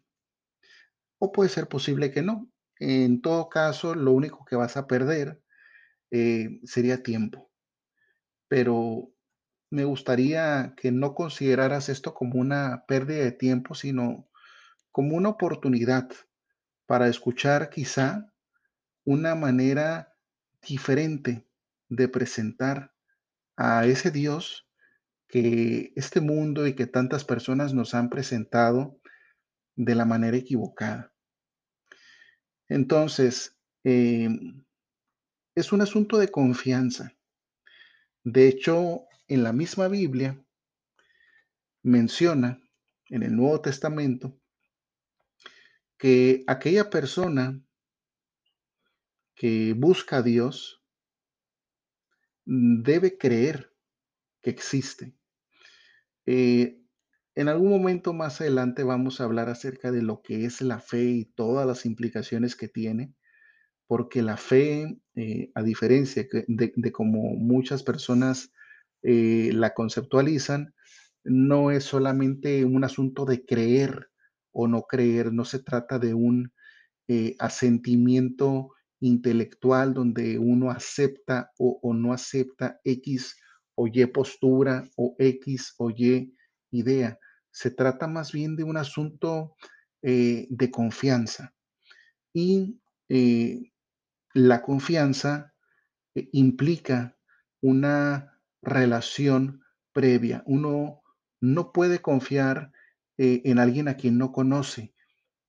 O 1.19 1.31
puede 1.31 1.49
ser 1.49 1.67
posible 1.67 2.11
que 2.11 2.21
no. 2.21 2.49
En 2.79 3.21
todo 3.21 3.49
caso, 3.49 3.95
lo 3.95 4.11
único 4.11 4.45
que 4.45 4.55
vas 4.55 4.77
a 4.77 4.87
perder 4.87 5.41
eh, 6.11 6.59
sería 6.63 7.01
tiempo. 7.01 7.49
Pero 8.47 9.11
me 9.69 9.85
gustaría 9.85 10.73
que 10.77 10.91
no 10.91 11.15
consideraras 11.15 11.89
esto 11.89 12.13
como 12.13 12.39
una 12.39 12.85
pérdida 12.87 13.23
de 13.23 13.31
tiempo, 13.31 13.73
sino 13.73 14.29
como 14.91 15.15
una 15.15 15.29
oportunidad 15.29 16.11
para 16.85 17.07
escuchar 17.07 17.69
quizá 17.71 18.31
una 19.05 19.33
manera 19.33 20.15
diferente 20.61 21.47
de 21.89 22.07
presentar 22.07 22.93
a 23.57 23.85
ese 23.85 24.11
Dios 24.11 24.62
que 25.33 25.91
este 25.95 26.21
mundo 26.21 26.67
y 26.67 26.75
que 26.75 26.85
tantas 26.85 27.25
personas 27.25 27.73
nos 27.73 27.95
han 27.95 28.11
presentado 28.11 28.99
de 29.75 29.95
la 29.95 30.05
manera 30.05 30.37
equivocada. 30.37 31.11
Entonces, 32.69 33.57
em, 33.83 34.63
es 35.55 35.71
un 35.71 35.81
asunto 35.81 36.19
de 36.19 36.27
confianza. 36.27 37.15
De 38.23 38.47
hecho, 38.47 39.07
en 39.27 39.41
la 39.41 39.53
misma 39.53 39.87
Biblia 39.87 40.39
menciona 41.81 42.61
en 43.09 43.23
el 43.23 43.35
Nuevo 43.35 43.59
Testamento 43.59 44.39
que 45.97 46.43
aquella 46.45 46.91
persona 46.91 47.59
que 49.33 49.73
busca 49.73 50.17
a 50.17 50.21
Dios 50.21 50.83
debe 52.45 53.17
creer 53.17 53.73
que 54.39 54.51
existe. 54.51 55.15
Eh, 56.25 56.79
en 57.35 57.47
algún 57.49 57.69
momento 57.69 58.13
más 58.13 58.39
adelante 58.41 58.83
vamos 58.83 59.19
a 59.19 59.25
hablar 59.25 59.49
acerca 59.49 59.91
de 59.91 60.01
lo 60.01 60.21
que 60.21 60.45
es 60.45 60.61
la 60.61 60.79
fe 60.79 61.03
y 61.03 61.25
todas 61.25 61.65
las 61.65 61.85
implicaciones 61.85 62.55
que 62.55 62.67
tiene, 62.67 63.13
porque 63.87 64.21
la 64.21 64.37
fe, 64.37 64.99
eh, 65.15 65.51
a 65.55 65.63
diferencia 65.63 66.27
de, 66.47 66.73
de 66.75 66.91
como 66.91 67.35
muchas 67.35 67.83
personas 67.83 68.51
eh, 69.01 69.51
la 69.53 69.73
conceptualizan, 69.73 70.73
no 71.23 71.71
es 71.71 71.85
solamente 71.85 72.65
un 72.65 72.83
asunto 72.83 73.25
de 73.25 73.45
creer 73.45 74.09
o 74.51 74.67
no 74.67 74.83
creer, 74.83 75.33
no 75.33 75.45
se 75.45 75.59
trata 75.59 75.99
de 75.99 76.13
un 76.13 76.53
asentimiento 77.37 78.71
intelectual 78.99 79.93
donde 79.93 80.39
uno 80.39 80.71
acepta 80.71 81.51
o, 81.57 81.79
o 81.83 81.93
no 81.93 82.13
acepta 82.13 82.79
X 82.83 83.35
o 83.75 83.87
Y 83.87 84.05
postura 84.07 84.83
o 84.95 85.15
X 85.17 85.75
o 85.77 85.89
Y 85.89 86.35
idea. 86.71 87.19
Se 87.51 87.71
trata 87.71 88.07
más 88.07 88.31
bien 88.31 88.55
de 88.55 88.63
un 88.63 88.77
asunto 88.77 89.55
eh, 90.01 90.47
de 90.49 90.71
confianza. 90.71 91.53
Y 92.33 92.81
eh, 93.09 93.71
la 94.33 94.61
confianza 94.61 95.53
eh, 96.15 96.29
implica 96.33 97.17
una 97.61 98.39
relación 98.61 99.63
previa. 99.93 100.43
Uno 100.45 101.01
no 101.39 101.71
puede 101.71 102.01
confiar 102.01 102.71
en 103.15 103.59
alguien 103.59 103.87
a 103.87 103.95
quien 103.95 104.17
no 104.17 104.31
conoce 104.31 104.95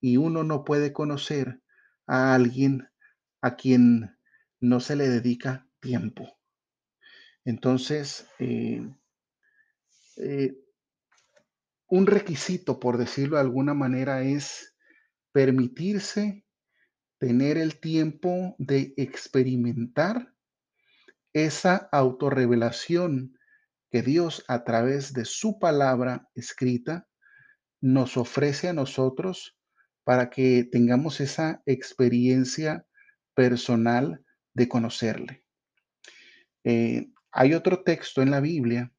y 0.02 0.18
uno 0.18 0.44
no 0.44 0.64
puede 0.64 0.92
conocer 0.92 1.62
a 2.06 2.34
alguien 2.34 2.86
a 3.40 3.56
quien 3.56 4.18
no 4.60 4.80
se 4.80 4.96
le 4.96 5.08
dedica 5.08 5.66
tiempo. 5.80 6.33
Entonces, 7.44 8.26
eh, 8.38 8.82
eh, 10.16 10.56
un 11.88 12.06
requisito, 12.06 12.80
por 12.80 12.98
decirlo 12.98 13.36
de 13.36 13.42
alguna 13.42 13.74
manera, 13.74 14.22
es 14.22 14.74
permitirse 15.32 16.44
tener 17.18 17.58
el 17.58 17.80
tiempo 17.80 18.54
de 18.58 18.94
experimentar 18.96 20.32
esa 21.32 21.88
autorrevelación 21.92 23.38
que 23.90 24.02
Dios 24.02 24.44
a 24.48 24.64
través 24.64 25.12
de 25.12 25.24
su 25.24 25.58
palabra 25.58 26.28
escrita 26.34 27.08
nos 27.80 28.16
ofrece 28.16 28.68
a 28.68 28.72
nosotros 28.72 29.56
para 30.04 30.30
que 30.30 30.68
tengamos 30.70 31.20
esa 31.20 31.62
experiencia 31.66 32.86
personal 33.34 34.24
de 34.54 34.68
conocerle. 34.68 35.44
Eh, 36.64 37.08
hay 37.34 37.52
otro 37.52 37.82
texto 37.82 38.22
en 38.22 38.30
la 38.30 38.40
Biblia 38.40 38.92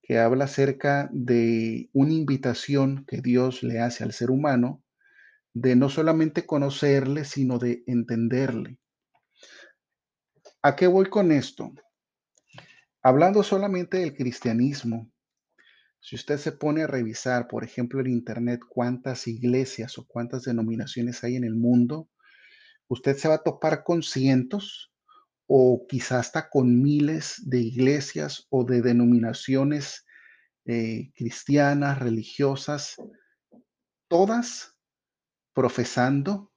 que 0.00 0.18
habla 0.18 0.44
acerca 0.44 1.10
de 1.12 1.90
una 1.92 2.12
invitación 2.12 3.04
que 3.04 3.20
Dios 3.20 3.64
le 3.64 3.80
hace 3.80 4.04
al 4.04 4.12
ser 4.12 4.30
humano 4.30 4.82
de 5.54 5.74
no 5.74 5.88
solamente 5.88 6.46
conocerle, 6.46 7.24
sino 7.24 7.58
de 7.58 7.82
entenderle. 7.86 8.78
¿A 10.62 10.76
qué 10.76 10.86
voy 10.86 11.06
con 11.06 11.32
esto? 11.32 11.72
Hablando 13.02 13.42
solamente 13.42 13.98
del 13.98 14.14
cristianismo, 14.14 15.10
si 16.00 16.14
usted 16.14 16.38
se 16.38 16.52
pone 16.52 16.82
a 16.82 16.86
revisar, 16.86 17.48
por 17.48 17.64
ejemplo, 17.64 18.00
en 18.00 18.06
Internet 18.08 18.60
cuántas 18.68 19.26
iglesias 19.26 19.98
o 19.98 20.06
cuántas 20.06 20.44
denominaciones 20.44 21.24
hay 21.24 21.34
en 21.36 21.44
el 21.44 21.56
mundo, 21.56 22.08
usted 22.86 23.16
se 23.16 23.26
va 23.26 23.34
a 23.34 23.42
topar 23.42 23.82
con 23.82 24.02
cientos 24.02 24.93
o 25.46 25.86
quizás 25.88 26.26
hasta 26.26 26.48
con 26.48 26.82
miles 26.82 27.42
de 27.44 27.60
iglesias 27.60 28.46
o 28.50 28.64
de 28.64 28.82
denominaciones 28.82 30.04
eh, 30.66 31.12
cristianas, 31.14 31.98
religiosas, 31.98 32.96
todas 34.08 34.76
profesando 35.52 36.52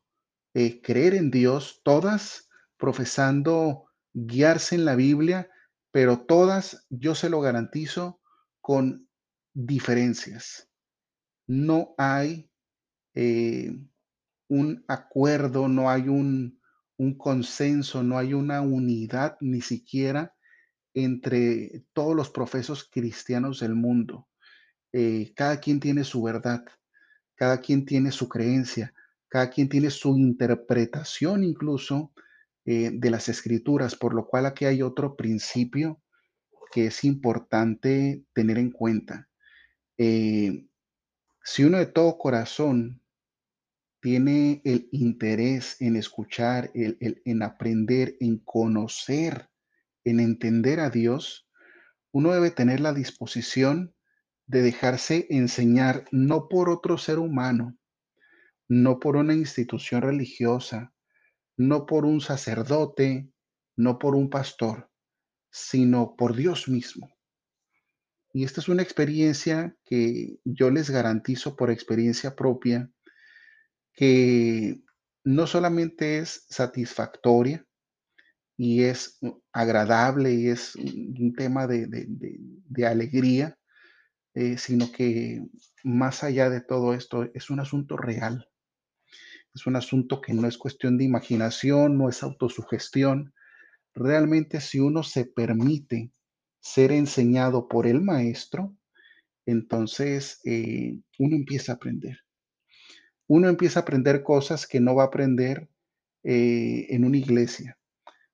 eh, 0.53 0.81
creer 0.81 1.13
en 1.13 1.29
Dios, 1.29 1.81
todas 1.83 2.49
profesando 2.77 3.85
guiarse 4.13 4.75
en 4.75 4.85
la 4.85 4.95
Biblia, 4.95 5.49
pero 5.91 6.25
todas, 6.25 6.85
yo 6.89 7.15
se 7.15 7.29
lo 7.29 7.41
garantizo, 7.41 8.21
con 8.61 9.07
diferencias. 9.53 10.69
No 11.47 11.95
hay 11.97 12.49
eh, 13.13 13.71
un 14.47 14.83
acuerdo, 14.87 15.67
no 15.67 15.89
hay 15.89 16.07
un, 16.07 16.56
un 16.97 17.17
consenso, 17.17 18.03
no 18.03 18.17
hay 18.17 18.33
una 18.33 18.61
unidad 18.61 19.37
ni 19.39 19.61
siquiera 19.61 20.35
entre 20.93 21.85
todos 21.93 22.15
los 22.15 22.29
profesos 22.29 22.89
cristianos 22.91 23.59
del 23.59 23.75
mundo. 23.75 24.27
Eh, 24.91 25.33
cada 25.35 25.59
quien 25.59 25.79
tiene 25.79 26.03
su 26.03 26.23
verdad, 26.23 26.65
cada 27.35 27.61
quien 27.61 27.85
tiene 27.85 28.11
su 28.11 28.27
creencia, 28.27 28.93
cada 29.29 29.49
quien 29.49 29.69
tiene 29.69 29.91
su 29.91 30.17
interpretación 30.17 31.43
incluso 31.43 32.13
eh, 32.65 32.89
de 32.91 33.09
las 33.11 33.29
escrituras, 33.29 33.95
por 33.95 34.13
lo 34.13 34.25
cual 34.25 34.45
aquí 34.45 34.65
hay 34.65 34.81
otro 34.81 35.15
principio 35.15 36.01
que 36.71 36.87
es 36.87 37.03
importante 37.03 38.25
tener 38.33 38.57
en 38.57 38.71
cuenta. 38.71 39.29
Eh, 39.97 40.67
si 41.43 41.63
uno 41.63 41.77
de 41.77 41.85
todo 41.85 42.17
corazón 42.17 43.01
tiene 44.01 44.61
el 44.63 44.87
interés 44.91 45.77
en 45.79 45.95
escuchar, 45.95 46.71
el- 46.73 46.97
en 47.25 47.43
aprender, 47.43 48.15
en 48.19 48.37
conocer, 48.39 49.49
en 50.03 50.19
entender 50.19 50.79
a 50.79 50.89
Dios, 50.89 51.49
uno 52.11 52.31
debe 52.31 52.51
tener 52.51 52.79
la 52.79 52.93
disposición 52.93 53.93
de 54.45 54.61
dejarse 54.61 55.27
enseñar 55.29 56.05
no 56.11 56.47
por 56.47 56.69
otro 56.69 56.97
ser 56.97 57.19
humano, 57.19 57.77
no 58.69 58.99
por 58.99 59.15
una 59.15 59.33
institución 59.33 60.01
religiosa, 60.01 60.93
no 61.57 61.85
por 61.85 62.05
un 62.05 62.21
sacerdote, 62.21 63.29
no 63.75 63.99
por 63.99 64.15
un 64.15 64.29
pastor, 64.29 64.89
sino 65.51 66.15
por 66.15 66.35
Dios 66.35 66.67
mismo. 66.67 67.09
Y 68.33 68.43
esta 68.43 68.61
es 68.61 68.69
una 68.69 68.83
experiencia 68.83 69.75
que 69.83 70.39
yo 70.43 70.69
les 70.69 70.89
garantizo 70.89 71.55
por 71.55 71.71
experiencia 71.71 72.35
propia, 72.35 72.91
que 73.97 74.81
no 75.25 75.47
solamente 75.47 76.19
es 76.19 76.47
satisfactoria 76.49 77.65
y 78.57 78.83
es 78.83 79.17
uh, 79.21 79.39
agradable 79.53 80.33
y 80.33 80.47
es 80.49 80.75
un 80.75 81.33
tema 81.37 81.67
de, 81.67 81.87
de- 81.87 82.05
de- 82.09 82.37
de 82.39 82.87
alegría, 82.87 83.57
eh, 84.35 84.57
sino 84.57 84.91
que 84.91 85.41
más 85.83 86.23
allá 86.23 86.49
de 86.49 86.61
todo 86.61 86.93
esto 86.95 87.29
es 87.35 87.49
un 87.51 87.59
asunto 87.61 87.97
real, 87.97 88.47
es 89.53 89.65
un 89.67 89.75
asunto 89.75 90.21
que 90.21 90.33
no 90.33 90.47
es 90.47 90.57
cuestión 90.57 90.97
de 90.97 91.03
imaginación, 91.03 91.97
no 91.97 92.07
es 92.09 92.23
autosugestión, 92.23 93.33
realmente 93.95 94.61
si 94.61 94.79
uno 94.79 95.03
se 95.03 95.25
permite 95.25 96.11
ser 96.61 96.91
enseñado 96.93 97.67
por 97.69 97.87
el 97.87 98.01
maestro, 98.01 98.75
entonces 99.45 100.41
eh, 100.45 100.99
uno 101.19 101.35
empieza 101.37 101.73
a 101.73 101.75
aprender. 101.75 102.19
Uno 103.27 103.49
empieza 103.49 103.79
a 103.79 103.83
aprender 103.83 104.23
cosas 104.23 104.65
que 104.65 104.79
no 104.79 104.95
va 104.95 105.03
a 105.03 105.07
aprender 105.07 105.69
eh, 106.23 106.87
en 106.89 107.03
una 107.03 107.17
iglesia. 107.17 107.77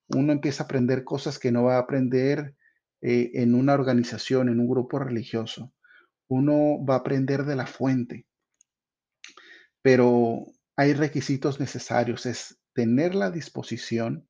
Uno 0.08 0.32
empieza 0.32 0.64
a 0.64 0.66
aprender 0.66 1.04
cosas 1.04 1.40
que 1.40 1.52
no 1.52 1.64
va 1.64 1.76
a 1.76 1.80
aprender 1.80 2.56
eh, 3.02 3.32
en 3.34 3.56
una 3.56 3.74
organización, 3.74 4.50
en 4.50 4.60
un 4.60 4.68
grupo 4.68 5.00
religioso. 5.00 5.74
Uno 6.28 6.84
va 6.86 6.96
a 6.96 7.00
aprender 7.00 7.44
de 7.44 7.56
la 7.56 7.66
fuente. 7.66 8.28
Pero 9.82 10.46
hay 10.76 10.94
requisitos 10.94 11.60
necesarios, 11.60 12.26
es 12.26 12.60
tener 12.74 13.16
la 13.16 13.32
disposición 13.32 14.28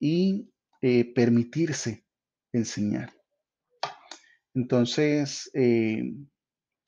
y 0.00 0.52
eh, 0.80 1.12
permitirse 1.12 2.04
enseñar. 2.52 3.12
Entonces, 4.54 5.50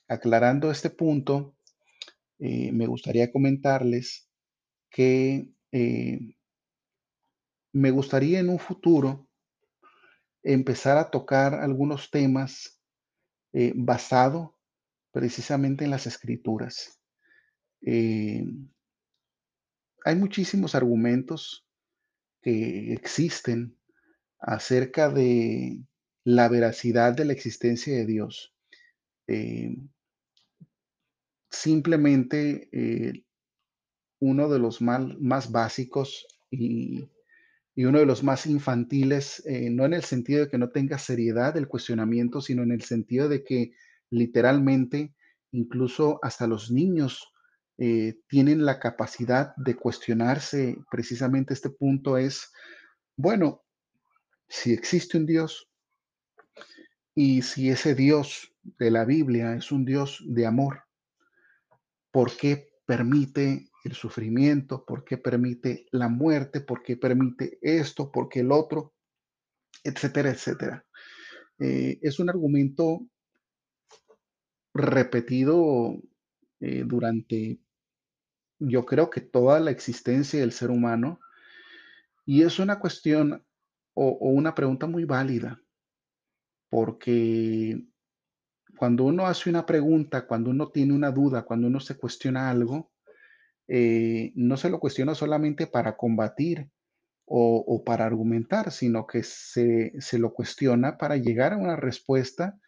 aclarando 0.08 0.70
este 0.70 0.90
punto, 0.90 1.54
eh, 2.40 2.72
me 2.72 2.86
gustaría 2.86 3.30
comentarles 3.30 4.28
que 4.90 5.48
me 7.72 7.90
gustaría 7.92 8.40
en 8.40 8.48
un 8.48 8.58
futuro 8.58 9.28
empezar 10.42 10.98
a 10.98 11.10
tocar 11.10 11.54
algunos 11.54 12.10
temas 12.10 12.80
basado 13.76 14.58
precisamente 15.12 15.84
en 15.84 15.92
las 15.92 16.08
escrituras. 16.08 17.00
hay 17.82 18.56
muchísimos 20.16 20.74
argumentos 20.74 21.64
que 22.42 22.92
existen 22.92 23.76
acerca 24.40 25.10
de 25.10 25.84
la 26.24 26.48
veracidad 26.48 27.14
de 27.14 27.24
la 27.24 27.32
existencia 27.32 27.94
de 27.94 28.06
Dios. 28.06 28.54
Eh, 29.26 29.76
simplemente 31.50 32.68
eh, 32.72 33.24
uno 34.20 34.48
de 34.48 34.58
los 34.58 34.80
más 34.80 35.50
básicos 35.50 36.26
y, 36.50 37.08
uno 37.76 37.98
de 37.98 38.06
los 38.06 38.22
más 38.22 38.44
infantiles, 38.44 39.42
eh, 39.46 39.70
no 39.70 39.86
en 39.86 39.94
el 39.94 40.04
sentido 40.04 40.44
de 40.44 40.50
que 40.50 40.58
no 40.58 40.68
tenga 40.68 40.98
seriedad 40.98 41.56
el 41.56 41.66
cuestionamiento, 41.66 42.42
sino 42.42 42.62
en 42.62 42.72
el 42.72 42.82
sentido 42.82 43.26
de 43.28 43.42
que 43.42 43.72
literalmente 44.10 45.14
incluso 45.52 46.18
hasta 46.22 46.46
los 46.46 46.70
niños 46.70 47.32
tienen 48.28 48.66
la 48.66 48.78
capacidad 48.78 49.56
de 49.56 49.74
cuestionarse 49.74 50.76
precisamente 50.90 51.54
este 51.54 51.70
punto 51.70 52.18
es, 52.18 52.52
bueno, 53.16 53.62
si 54.50 54.74
existe 54.74 55.16
un 55.16 55.24
Dios 55.24 55.70
y 57.14 57.40
si 57.40 57.70
ese 57.70 57.94
Dios 57.94 58.52
de 58.78 58.90
la 58.90 59.04
Biblia 59.04 59.54
es 59.54 59.72
un 59.72 59.84
Dios 59.84 60.22
de 60.26 60.44
amor, 60.44 60.82
¿por 62.10 62.36
qué 62.36 62.72
permite 62.86 63.70
el 63.84 63.92
sufrimiento? 63.94 64.84
¿Por 64.84 65.04
qué 65.04 65.18
permite 65.18 65.86
la 65.92 66.08
muerte? 66.08 66.60
¿Por 66.60 66.82
qué 66.82 66.96
permite 66.96 67.58
esto? 67.62 68.10
¿Por 68.10 68.28
qué 68.28 68.40
el 68.40 68.52
otro? 68.52 68.94
Etcétera, 69.84 70.30
etcétera. 70.30 70.84
Eh, 71.58 71.98
es 72.02 72.18
un 72.18 72.30
argumento 72.30 73.06
repetido 74.74 76.00
eh, 76.60 76.84
durante, 76.86 77.60
yo 78.58 78.84
creo 78.86 79.10
que 79.10 79.20
toda 79.20 79.60
la 79.60 79.70
existencia 79.70 80.40
del 80.40 80.52
ser 80.52 80.70
humano, 80.70 81.20
y 82.24 82.42
es 82.42 82.58
una 82.58 82.78
cuestión 82.78 83.44
o, 83.94 84.10
una 84.30 84.54
pregunta 84.54 84.86
muy 84.86 85.04
válida, 85.04 85.60
porque 86.70 87.82
cuando 88.80 89.04
uno 89.04 89.26
hace 89.26 89.50
una 89.50 89.66
pregunta, 89.66 90.26
cuando 90.26 90.48
uno 90.48 90.70
tiene 90.70 90.94
una 90.94 91.10
duda, 91.10 91.42
cuando 91.42 91.66
uno 91.66 91.80
se 91.80 91.98
cuestiona 91.98 92.48
algo, 92.48 92.90
eh, 93.68 94.32
no 94.36 94.56
se 94.56 94.70
lo 94.70 94.80
cuestiona 94.80 95.14
solamente 95.14 95.66
para 95.66 95.98
combatir 95.98 96.66
o, 97.26 97.82
para 97.84 98.06
argumentar, 98.06 98.72
sino 98.72 99.06
que 99.06 99.22
se, 99.22 99.92
se, 100.00 100.18
lo 100.18 100.32
cuestiona 100.32 100.96
para 100.96 101.18
llegar 101.18 101.52
a 101.52 101.58
una 101.58 101.76
respuesta 101.76 102.58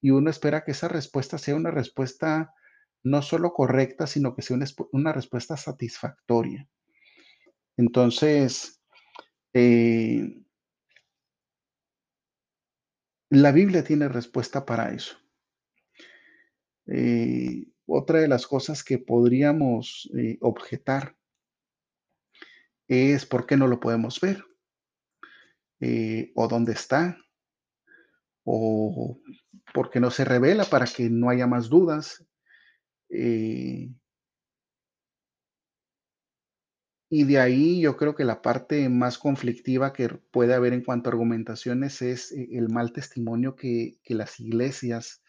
y 0.00 0.10
uno 0.10 0.30
espera 0.30 0.62
que 0.62 0.70
esa 0.70 0.86
respuesta 0.86 1.36
sea 1.36 1.56
una 1.56 1.72
respuesta 1.72 2.54
no 3.02 3.20
solo 3.20 3.52
correcta, 3.52 4.06
sino 4.06 4.36
que 4.36 4.42
sea 4.42 4.56
una, 4.56 4.66
una 4.92 5.12
respuesta 5.12 5.56
satisfactoria. 5.56 6.68
Entonces, 7.76 8.80
eh, 9.52 10.44
la 13.30 13.50
Biblia 13.50 13.82
tiene 13.82 14.06
respuesta 14.08 14.64
para 14.64 14.92
eso. 14.94 15.25
Eh, 16.86 17.66
otra 17.86 18.20
de 18.20 18.28
las 18.28 18.46
cosas 18.46 18.84
que 18.84 18.98
podríamos 18.98 20.10
eh, 20.16 20.38
objetar 20.40 21.16
es 22.88 23.26
por 23.26 23.46
qué 23.46 23.56
no 23.56 23.66
lo 23.66 23.80
podemos 23.80 24.20
ver, 24.20 24.44
eh, 25.80 26.32
o 26.34 26.46
dónde 26.46 26.72
está, 26.72 27.18
o 28.44 29.20
por 29.74 29.90
qué 29.90 30.00
no 30.00 30.10
se 30.10 30.24
revela 30.24 30.64
para 30.64 30.86
que 30.86 31.10
no 31.10 31.30
haya 31.30 31.46
más 31.46 31.68
dudas. 31.68 32.24
Y 37.08 37.24
de 37.24 37.38
ahí 37.38 37.80
yo 37.80 37.96
creo 37.96 38.16
que 38.16 38.24
la 38.24 38.42
parte 38.42 38.88
más 38.88 39.16
conflictiva 39.16 39.92
que 39.92 40.08
puede 40.08 40.54
haber 40.54 40.72
en 40.72 40.82
cuanto 40.82 41.08
a 41.08 41.12
argumentaciones 41.12 42.02
es 42.02 42.32
el 42.32 42.68
mal 42.68 42.92
testimonio 42.92 43.54
que, 43.54 43.98
las 44.08 44.40
iglesias, 44.40 45.22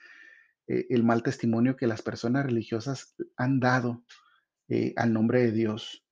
eh, 0.67 0.85
el 0.89 1.03
mal 1.03 1.23
testimonio 1.23 1.75
que 1.75 1.87
las 1.87 2.01
personas 2.01 2.45
religiosas 2.45 3.15
han 3.35 3.59
dado 3.59 4.03
eh, 4.69 4.93
al 4.95 5.13
nombre 5.13 5.41
de 5.41 5.51
Dios. 5.51 6.03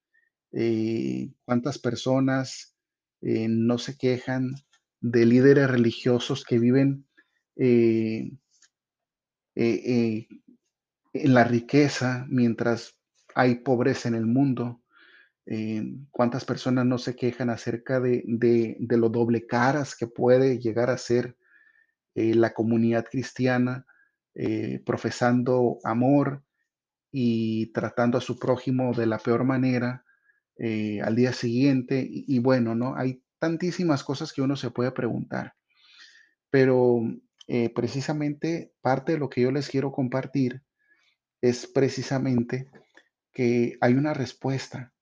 ¿Cuántas 1.43 1.79
personas 1.79 2.77
no 3.19 3.77
se 3.77 3.97
quejan 3.97 4.55
de 5.01 5.25
líderes 5.25 5.69
religiosos 5.69 6.45
que 6.45 6.59
viven 6.59 7.05
en 7.57 8.39
la 11.13 11.43
riqueza 11.43 12.25
mientras 12.29 12.97
hay 13.35 13.55
pobreza 13.55 14.07
en 14.07 14.15
el 14.15 14.27
mundo? 14.27 14.81
Eh, 15.47 15.83
cuántas 16.09 16.43
personas 16.43 16.85
no 16.87 16.97
se 16.97 17.15
quejan 17.15 17.51
acerca 17.51 17.99
de, 17.99 18.23
lo 18.79 19.09
doble 19.09 19.45
caras 19.45 19.95
que 19.95 20.07
puede 20.07 20.59
llegar 20.59 20.89
a 20.89 20.97
ser 20.97 21.37
eh, 22.15 22.33
la 22.33 22.53
comunidad 22.53 23.05
cristiana, 23.05 23.85
eh, 24.35 24.81
profesando 24.85 25.79
amor 25.83 26.43
y 27.11 27.71
tratando 27.73 28.17
a 28.17 28.21
su 28.21 28.37
prójimo 28.37 28.93
de 28.93 29.05
la 29.05 29.17
peor 29.17 29.43
manera 29.43 30.03
al 30.57 31.15
día 31.15 31.33
siguiente. 31.33 32.05
Y, 32.09 32.25
y, 32.27 32.39
bueno, 32.39 32.75
¿no? 32.75 32.95
Hay 32.95 33.23
tantísimas 33.39 34.03
cosas 34.03 34.31
que 34.31 34.41
uno 34.41 34.55
se 34.55 34.71
puede 34.71 34.91
preguntar. 34.91 35.53
Pero 36.49 37.01
precisamente 37.73 38.73
parte 38.81 39.13
de 39.13 39.17
lo 39.17 39.29
que 39.29 39.41
yo 39.41 39.51
les 39.51 39.69
quiero 39.69 39.91
compartir 39.91 40.63
es 41.41 41.67
precisamente 41.67 42.69
que 43.33 43.77
hay 43.81 43.93
una 43.93 44.13
respuesta 44.13 44.93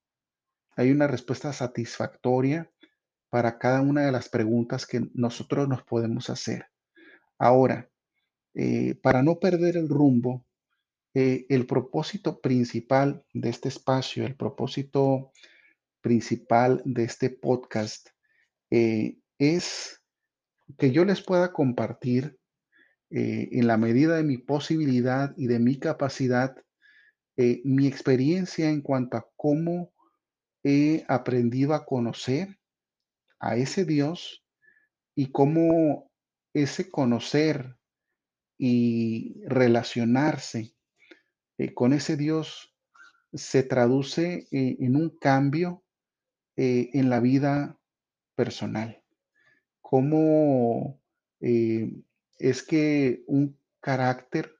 hay 0.75 0.91
una 0.91 1.07
respuesta 1.07 1.53
satisfactoria 1.53 2.69
para 3.29 3.57
cada 3.57 3.81
una 3.81 4.05
de 4.05 4.11
las 4.11 4.29
preguntas 4.29 4.85
que 4.85 5.07
nosotros 5.13 5.67
nos 5.67 5.83
podemos 5.83 6.29
hacer. 6.29 6.67
Ahora, 7.37 7.89
eh, 8.55 8.95
para 9.01 9.23
no 9.23 9.39
perder 9.39 9.77
el 9.77 9.89
rumbo, 9.89 10.45
eh, 11.15 11.45
el 11.49 11.65
propósito 11.65 12.39
principal 12.39 13.25
de 13.33 13.49
este 13.49 13.69
espacio, 13.69 14.25
el 14.25 14.35
propósito 14.35 15.31
principal 16.01 16.81
de 16.85 17.03
este 17.03 17.29
podcast 17.29 18.09
eh, 18.69 19.17
es 19.39 20.01
que 20.77 20.91
yo 20.91 21.05
les 21.05 21.21
pueda 21.21 21.51
compartir 21.51 22.37
en 23.15 23.67
la 23.67 23.77
medida 23.77 24.15
de 24.15 24.23
mi 24.23 24.39
posibilidad 24.39 25.35
y 25.37 25.45
de 25.45 25.59
mi 25.59 25.77
capacidad 25.77 26.55
mi 27.35 27.85
experiencia 27.85 28.71
en 28.71 28.81
cuanto 28.81 29.17
a 29.17 29.29
cómo 29.35 29.93
he 30.63 31.05
aprendido 31.07 31.75
a 31.75 31.85
conocer 31.85 32.57
a 33.39 33.55
ese 33.55 33.85
Dios 33.85 34.43
y 35.15 35.31
cómo 35.31 36.09
ese 36.55 36.89
conocer 36.89 37.77
y 38.57 39.41
relacionarse 39.45 40.73
eh, 41.57 41.73
con 41.73 41.93
ese 41.93 42.17
Dios 42.17 42.75
se 43.33 43.63
traduce 43.63 44.47
eh, 44.51 44.77
en 44.79 44.95
un 44.95 45.09
cambio 45.17 45.83
eh, 46.55 46.89
en 46.93 47.09
la 47.09 47.19
vida 47.19 47.79
personal. 48.35 49.01
Cómo 49.81 50.99
es 51.39 52.63
que 52.63 53.23
un 53.27 53.59
carácter 53.81 54.55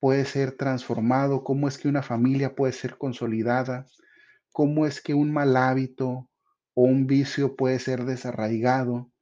puede 0.00 0.24
ser 0.24 0.56
transformado, 0.56 1.44
cómo 1.44 1.68
es 1.68 1.78
que 1.78 1.86
una 1.86 2.02
familia 2.02 2.56
puede 2.56 2.72
ser 2.72 2.98
consolidada, 2.98 3.86
cómo 4.50 4.84
es 4.86 5.00
que 5.00 5.14
un 5.14 5.32
mal 5.32 5.56
hábito 5.56 6.28
o 6.74 6.82
un 6.82 7.06
vicio 7.06 7.54
puede 7.54 7.78
ser 7.78 8.04
desarraigado. 8.04 9.12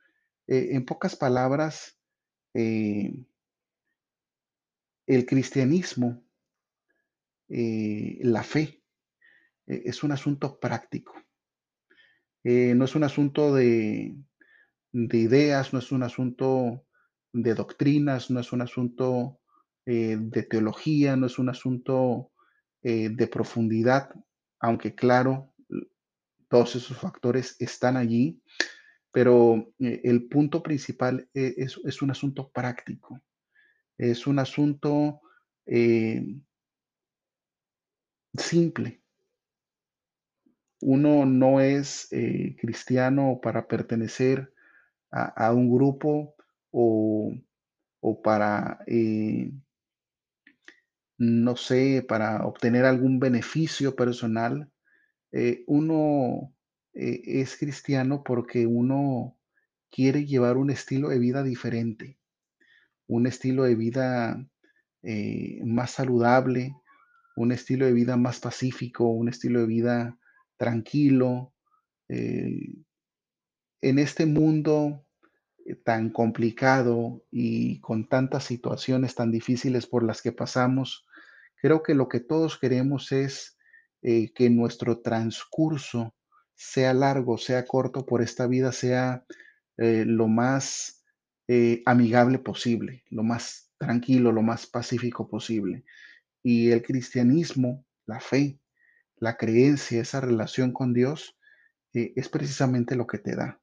En 0.47 0.87
pocas 0.87 1.17
palabras, 1.17 1.99
el 5.07 5.27
cristianismo, 5.27 6.25
eh, 7.49 8.19
la 8.23 8.43
fe, 8.43 8.83
eh, 9.67 9.83
es 9.87 10.03
un 10.03 10.13
asunto 10.13 10.59
práctico. 10.61 11.15
Eh, 12.45 12.75
no 12.75 12.85
es 12.87 12.95
un 12.95 13.05
asunto 13.05 13.55
de, 13.55 14.17
de 14.93 15.19
ideas, 15.19 15.73
no 15.73 15.79
es 15.79 15.93
un 15.93 16.03
asunto 16.03 16.87
de 17.33 17.55
doctrinas, 17.55 18.31
no 18.31 18.41
es 18.41 18.53
un 18.53 18.63
asunto 18.63 19.39
de 19.87 20.47
teología, 20.49 21.17
no 21.17 21.27
es 21.27 21.41
un 21.41 21.49
asunto 21.49 22.31
de 22.81 23.27
profundidad, 23.27 24.15
aunque 24.61 24.95
claro, 24.95 25.53
todos 26.49 26.77
esos 26.77 26.97
factores 26.97 27.57
están 27.59 27.97
allí, 27.97 28.41
pero 29.11 29.73
el 29.79 30.29
punto 30.29 30.63
principal 30.63 31.29
e- 31.35 31.55
es 31.57 32.03
un 32.03 32.13
asunto 32.13 32.51
práctico, 32.51 33.21
es 34.01 34.27
un 34.27 34.39
asunto 34.39 35.21
eh, 35.67 36.41
simple. 38.35 39.03
Uno 40.81 41.27
no 41.27 41.61
es 41.61 42.09
eh, 42.11 42.57
cristiano 42.59 43.41
para 43.43 43.69
pertenecer 43.69 44.55
a, 45.11 45.53
un 45.53 45.71
grupo 45.71 46.35
o, 46.71 47.35
o 48.01 48.23
para, 48.23 48.79
eh, 48.87 49.53
no 51.19 51.57
sé, 51.57 52.03
para 52.09 52.47
obtener 52.47 52.87
algún 52.87 53.21
beneficio 53.21 53.95
personal. 53.97 54.71
Eh, 55.33 55.65
uno 55.67 56.55
es 56.93 57.57
cristiano 57.57 58.23
porque 58.25 58.67
uno 58.67 59.37
quiere 59.91 60.25
llevar 60.25 60.57
un 60.57 60.71
estilo 60.71 61.11
de 61.11 61.19
vida 61.19 61.43
diferente, 61.43 62.20
un 63.11 63.27
estilo 63.27 63.65
de 63.65 63.75
vida 63.75 64.47
eh, 65.03 65.61
más 65.65 65.91
saludable, 65.91 66.77
un 67.37 67.51
estilo 67.51 67.87
de 67.87 67.93
vida 67.93 68.17
más 68.17 68.39
pacífico, 68.39 69.09
un 69.09 69.29
estilo 69.29 69.61
de 69.61 69.67
vida 69.67 70.19
tranquilo. 70.57 71.53
eh, 72.09 72.73
en 73.83 73.99
este 73.99 74.27
mundo 74.27 75.07
eh, 75.65 75.75
tan 75.75 76.11
complicado 76.11 77.25
y 77.31 77.81
con 77.81 78.09
tantas 78.09 78.45
situaciones 78.45 79.15
tan 79.15 79.31
difíciles 79.33 79.87
por 79.87 80.05
las 80.05 80.23
que 80.23 80.33
pasamos, 80.33 81.07
creo 81.63 81.83
que 81.83 81.95
lo 81.95 82.09
que 82.09 82.21
todos 82.21 82.59
queremos 82.59 83.11
es 83.13 83.57
que 84.03 84.49
nuestro 84.49 85.01
transcurso, 85.01 86.15
sea 86.55 86.95
largo, 86.95 87.37
sea 87.37 87.67
corto, 87.67 88.07
por 88.07 88.23
esta 88.23 88.47
vida 88.47 88.73
sea 88.73 89.27
lo 89.77 90.27
más 90.27 91.00
eh, 91.53 91.83
amigable 91.85 92.39
posible, 92.39 93.03
lo 93.11 93.25
más 93.25 93.73
tranquilo, 93.77 94.31
lo 94.31 94.41
más 94.41 94.69
pacífico 94.69 95.27
posible. 95.27 95.85
Y 96.45 96.71
el 96.71 96.81
cristianismo, 96.81 97.85
la 98.07 98.21
fe, 98.21 98.61
la 99.17 99.37
creencia, 99.37 100.01
esa 100.01 100.21
relación 100.21 100.71
con 100.73 100.93
Dios, 100.93 101.37
eh, 101.93 102.13
es 102.15 102.29
precisamente 102.29 102.95
lo 102.95 103.09
que 103.09 103.19
te 103.19 103.35
da 103.35 103.61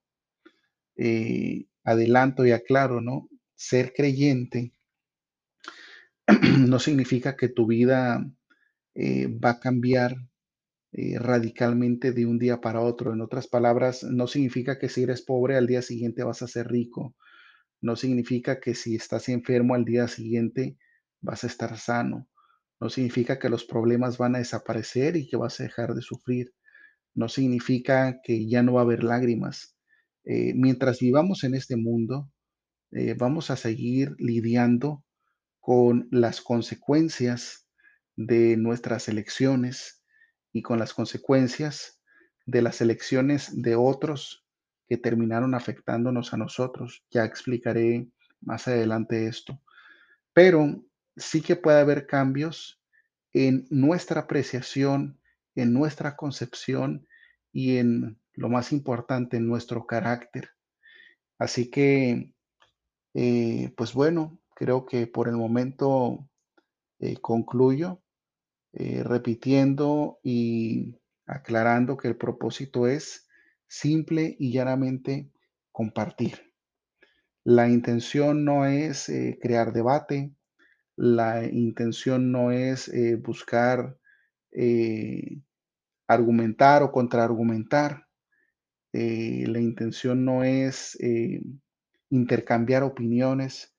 eh, 0.98 1.68
adelanto 1.86 2.46
y 2.46 2.52
aclaro, 2.52 3.00
¿no? 3.00 3.30
Ser 3.56 3.94
creyente 3.94 4.74
no 6.68 6.80
significa 6.80 7.38
que 7.38 7.48
tu 7.48 7.68
vida 7.68 8.22
va 8.98 9.52
a 9.52 9.60
cambiar 9.62 10.18
radicalmente 10.92 12.12
de 12.12 12.26
un 12.26 12.38
día 12.38 12.60
para 12.60 12.82
otro. 12.82 13.14
En 13.14 13.22
otras 13.22 13.48
palabras, 13.48 14.04
no 14.04 14.28
significa 14.28 14.78
que 14.78 14.90
si 14.90 15.04
eres 15.04 15.22
pobre 15.22 15.56
al 15.56 15.68
día 15.68 15.82
siguiente 15.82 16.26
vas 16.26 16.42
a 16.42 16.48
ser 16.48 16.68
rico. 16.68 17.16
No 17.82 17.96
significa 17.96 18.60
que 18.60 18.76
si 18.76 18.96
estás 18.96 19.30
enfermo 19.30 19.76
al 19.76 19.86
día 19.86 20.08
siguiente 20.08 20.78
vas 21.22 21.44
a 21.44 21.48
estar 21.48 21.78
sano. 21.78 22.28
No 22.80 22.90
significa 22.90 23.40
que 23.40 23.50
los 23.50 23.66
problemas 23.66 24.18
van 24.18 24.36
a 24.36 24.40
desaparecer 24.40 25.16
y 25.18 25.28
que 25.28 25.38
vas 25.38 25.60
a 25.60 25.64
dejar 25.64 25.94
de 25.94 26.02
sufrir. 26.02 26.54
No 27.14 27.30
significa 27.30 28.20
que 28.24 28.48
ya 28.48 28.64
no 28.64 28.74
va 28.74 28.82
a 28.82 28.84
haber 28.84 29.04
lágrimas. 29.04 29.76
Eh, 30.24 30.54
mientras 30.56 31.00
vivamos 31.00 31.44
en 31.44 31.56
este 31.56 31.78
mundo, 31.78 32.30
eh, 32.92 33.16
vamos 33.18 33.50
a 33.50 33.56
seguir 33.56 34.16
lidiando 34.20 35.04
con 35.60 36.08
las 36.12 36.42
consecuencias 36.42 37.68
de 38.16 38.58
nuestras 38.58 39.08
elecciones 39.08 40.04
y 40.54 40.62
con 40.62 40.80
las 40.80 40.94
consecuencias 40.94 42.02
de 42.46 42.62
las 42.62 42.82
elecciones 42.82 43.52
de 43.54 43.76
otros 43.76 44.47
que 44.88 44.98
terminaron 44.98 45.54
afectándonos 45.56 46.34
a 46.34 46.38
nosotros. 46.38 47.04
Ya 47.12 47.26
explicaré 47.26 48.08
más 48.42 48.68
adelante 48.68 49.28
esto. 49.28 49.62
Pero 50.34 50.84
sí 51.16 51.42
que 51.42 51.56
puede 51.56 51.80
haber 51.80 52.08
cambios 52.08 52.82
en 53.34 53.68
nuestra 53.70 54.22
apreciación, 54.22 55.20
en 55.56 55.74
nuestra 55.74 56.16
concepción 56.16 57.08
y 57.52 57.78
en 57.78 58.20
lo 58.34 58.50
más 58.50 58.72
importante, 58.72 59.38
en 59.38 59.48
nuestro 59.48 59.86
carácter. 59.86 60.52
Así 61.40 61.70
que 61.70 62.34
eh, 63.20 63.74
pues 63.76 63.94
bueno, 63.94 64.40
creo 64.56 64.86
que 64.86 65.08
por 65.08 65.28
el 65.28 65.36
momento 65.38 66.30
eh, 67.00 67.18
concluyo 67.18 68.02
eh, 68.74 69.02
repitiendo 69.04 70.20
y 70.22 70.96
aclarando 71.26 71.98
que 71.98 72.10
el 72.10 72.16
propósito 72.16 72.88
es 72.88 73.27
simple 73.68 74.36
y 74.40 74.52
llanamente 74.52 75.30
compartir. 75.72 76.54
La 77.44 77.70
intención 77.70 78.44
no 78.44 78.66
es 78.66 79.08
eh, 79.10 79.40
crear 79.42 79.72
debate, 79.72 80.34
la 80.96 81.46
intención 81.46 82.32
no 82.32 82.52
es 82.52 82.88
eh, 82.90 83.16
buscar 83.16 83.98
eh, 84.52 85.40
argumentar 86.08 86.84
o 86.84 86.92
contraargumentar, 86.92 88.08
la 88.92 89.60
intención 89.60 90.26
no 90.26 90.44
es 90.44 90.98
intercambiar 92.10 92.82
opiniones, 92.82 93.76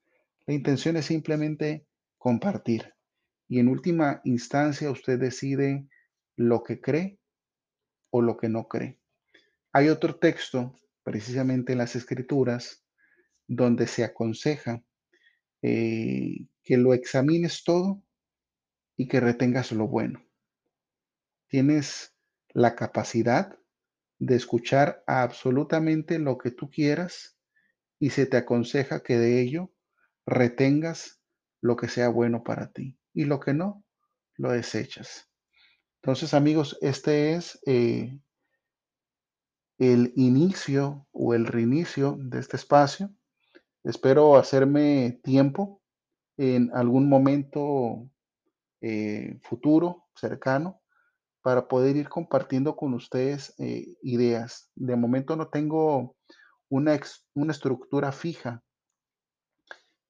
la 0.47 0.55
intención 0.55 0.97
es 0.97 1.07
simplemente 1.07 1.85
compartir. 2.19 2.95
Y 3.49 3.59
en 3.59 3.67
última 3.67 4.21
instancia 4.23 4.91
usted 4.93 5.19
decide 5.19 5.89
lo 6.37 6.63
que 6.63 6.81
cree 6.81 7.19
o 8.11 8.23
lo 8.23 8.37
que 8.37 8.49
no 8.49 8.69
cree. 8.69 8.99
Hay 9.79 9.91
otro 9.91 10.17
texto, 10.17 10.75
precisamente 11.05 11.71
en 11.71 11.79
las 11.79 11.95
escrituras, 11.95 12.85
donde 13.47 13.87
se 13.87 14.03
aconseja 14.03 14.83
eh, 15.63 16.49
que 16.65 16.77
lo 16.77 16.95
examines 16.95 17.63
todo 17.63 18.03
y 18.97 19.07
que 19.07 19.21
retengas 19.21 19.71
lo 19.71 19.87
bueno. 19.87 20.27
Tienes 21.47 22.13
la 22.49 22.75
capacidad 22.75 23.57
de 24.19 24.35
escuchar 24.35 25.05
absolutamente 25.07 26.19
lo 26.19 26.39
que 26.39 26.51
tú 26.51 26.69
quieras 26.71 27.39
y 28.01 28.11
se 28.11 28.27
te 28.27 28.37
aconseja 28.37 29.05
que 29.05 29.17
de 29.17 29.41
ello 29.41 29.73
retengas 30.27 31.21
lo 31.61 31.77
que 31.77 31.87
sea 31.87 32.09
bueno 32.09 32.43
para 32.43 32.73
ti 32.73 32.99
y 33.15 33.27
lo 33.27 33.39
que 33.39 33.55
no, 33.55 33.85
lo 34.35 34.51
desechas. 34.51 35.31
Entonces, 36.03 36.35
amigos, 36.35 36.77
este 36.81 37.35
es 37.35 37.61
eh, 37.65 38.19
el 39.79 40.13
inicio 40.17 41.07
o 41.13 41.35
el 41.35 41.47
reinicio 41.47 42.17
de 42.19 42.41
este 42.41 42.57
espacio. 42.57 43.11
Espero 43.85 44.37
hacerme 44.37 45.21
tiempo 45.23 45.81
en 46.37 46.71
algún 46.75 47.09
momento 47.09 48.11
eh, 48.81 49.39
futuro, 49.43 50.07
cercano, 50.15 50.81
para 51.43 51.69
poder 51.69 51.97
ir 51.97 52.09
compartiendo 52.09 52.77
con 52.77 52.95
ustedes 52.95 53.55
eh, 53.59 53.97
ideas. 54.03 54.71
De 54.75 54.97
momento 54.97 55.37
no 55.37 55.49
tengo 55.49 56.17
una, 56.69 56.99
una 57.35 57.53
estructura 57.53 58.13
fija 58.13 58.63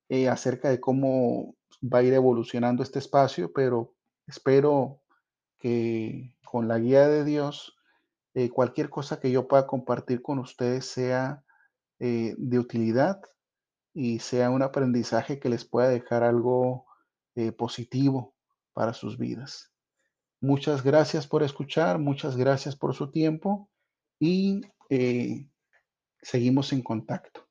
eh, 0.09 0.29
acerca 0.29 0.71
de 0.71 0.81
cómo 0.81 1.55
va 1.83 1.99
a 1.99 2.03
ir 2.03 2.15
evolucionando 2.15 2.83
este 2.83 2.99
espacio, 2.99 3.53
pero 3.53 3.95
espero 4.27 5.03
que 5.59 6.35
con 6.45 6.67
la 6.67 6.79
guía 6.79 7.07
de 7.09 7.25
Dios, 7.25 7.78
eh, 8.35 8.51
cualquier 8.51 8.91
cosa 8.91 9.21
que 9.21 9.31
yo 9.31 9.49
pueda 9.49 9.67
compartir 9.67 10.23
con 10.23 10.39
ustedes 10.39 10.87
sea 10.87 11.43
eh, 11.99 12.35
de 12.39 12.59
utilidad 12.59 13.21
y 13.95 14.21
sea 14.21 14.51
un 14.51 14.63
aprendizaje 14.63 15.41
que 15.41 15.49
les 15.49 15.65
pueda 15.65 15.89
dejar 15.89 16.23
algo 16.23 16.87
eh, 17.35 17.53
positivo 17.53 18.35
para 18.73 18.93
sus 18.93 19.19
vidas. 19.19 19.73
Muchas 20.41 20.85
gracias 20.85 21.27
por 21.27 21.43
escuchar, 21.43 21.99
muchas 21.99 22.37
gracias 22.37 22.77
por 22.77 22.95
su 22.95 23.11
tiempo 23.11 23.69
y 24.21 24.61
seguimos 26.23 26.73
en 26.73 26.83
contacto. 26.83 27.48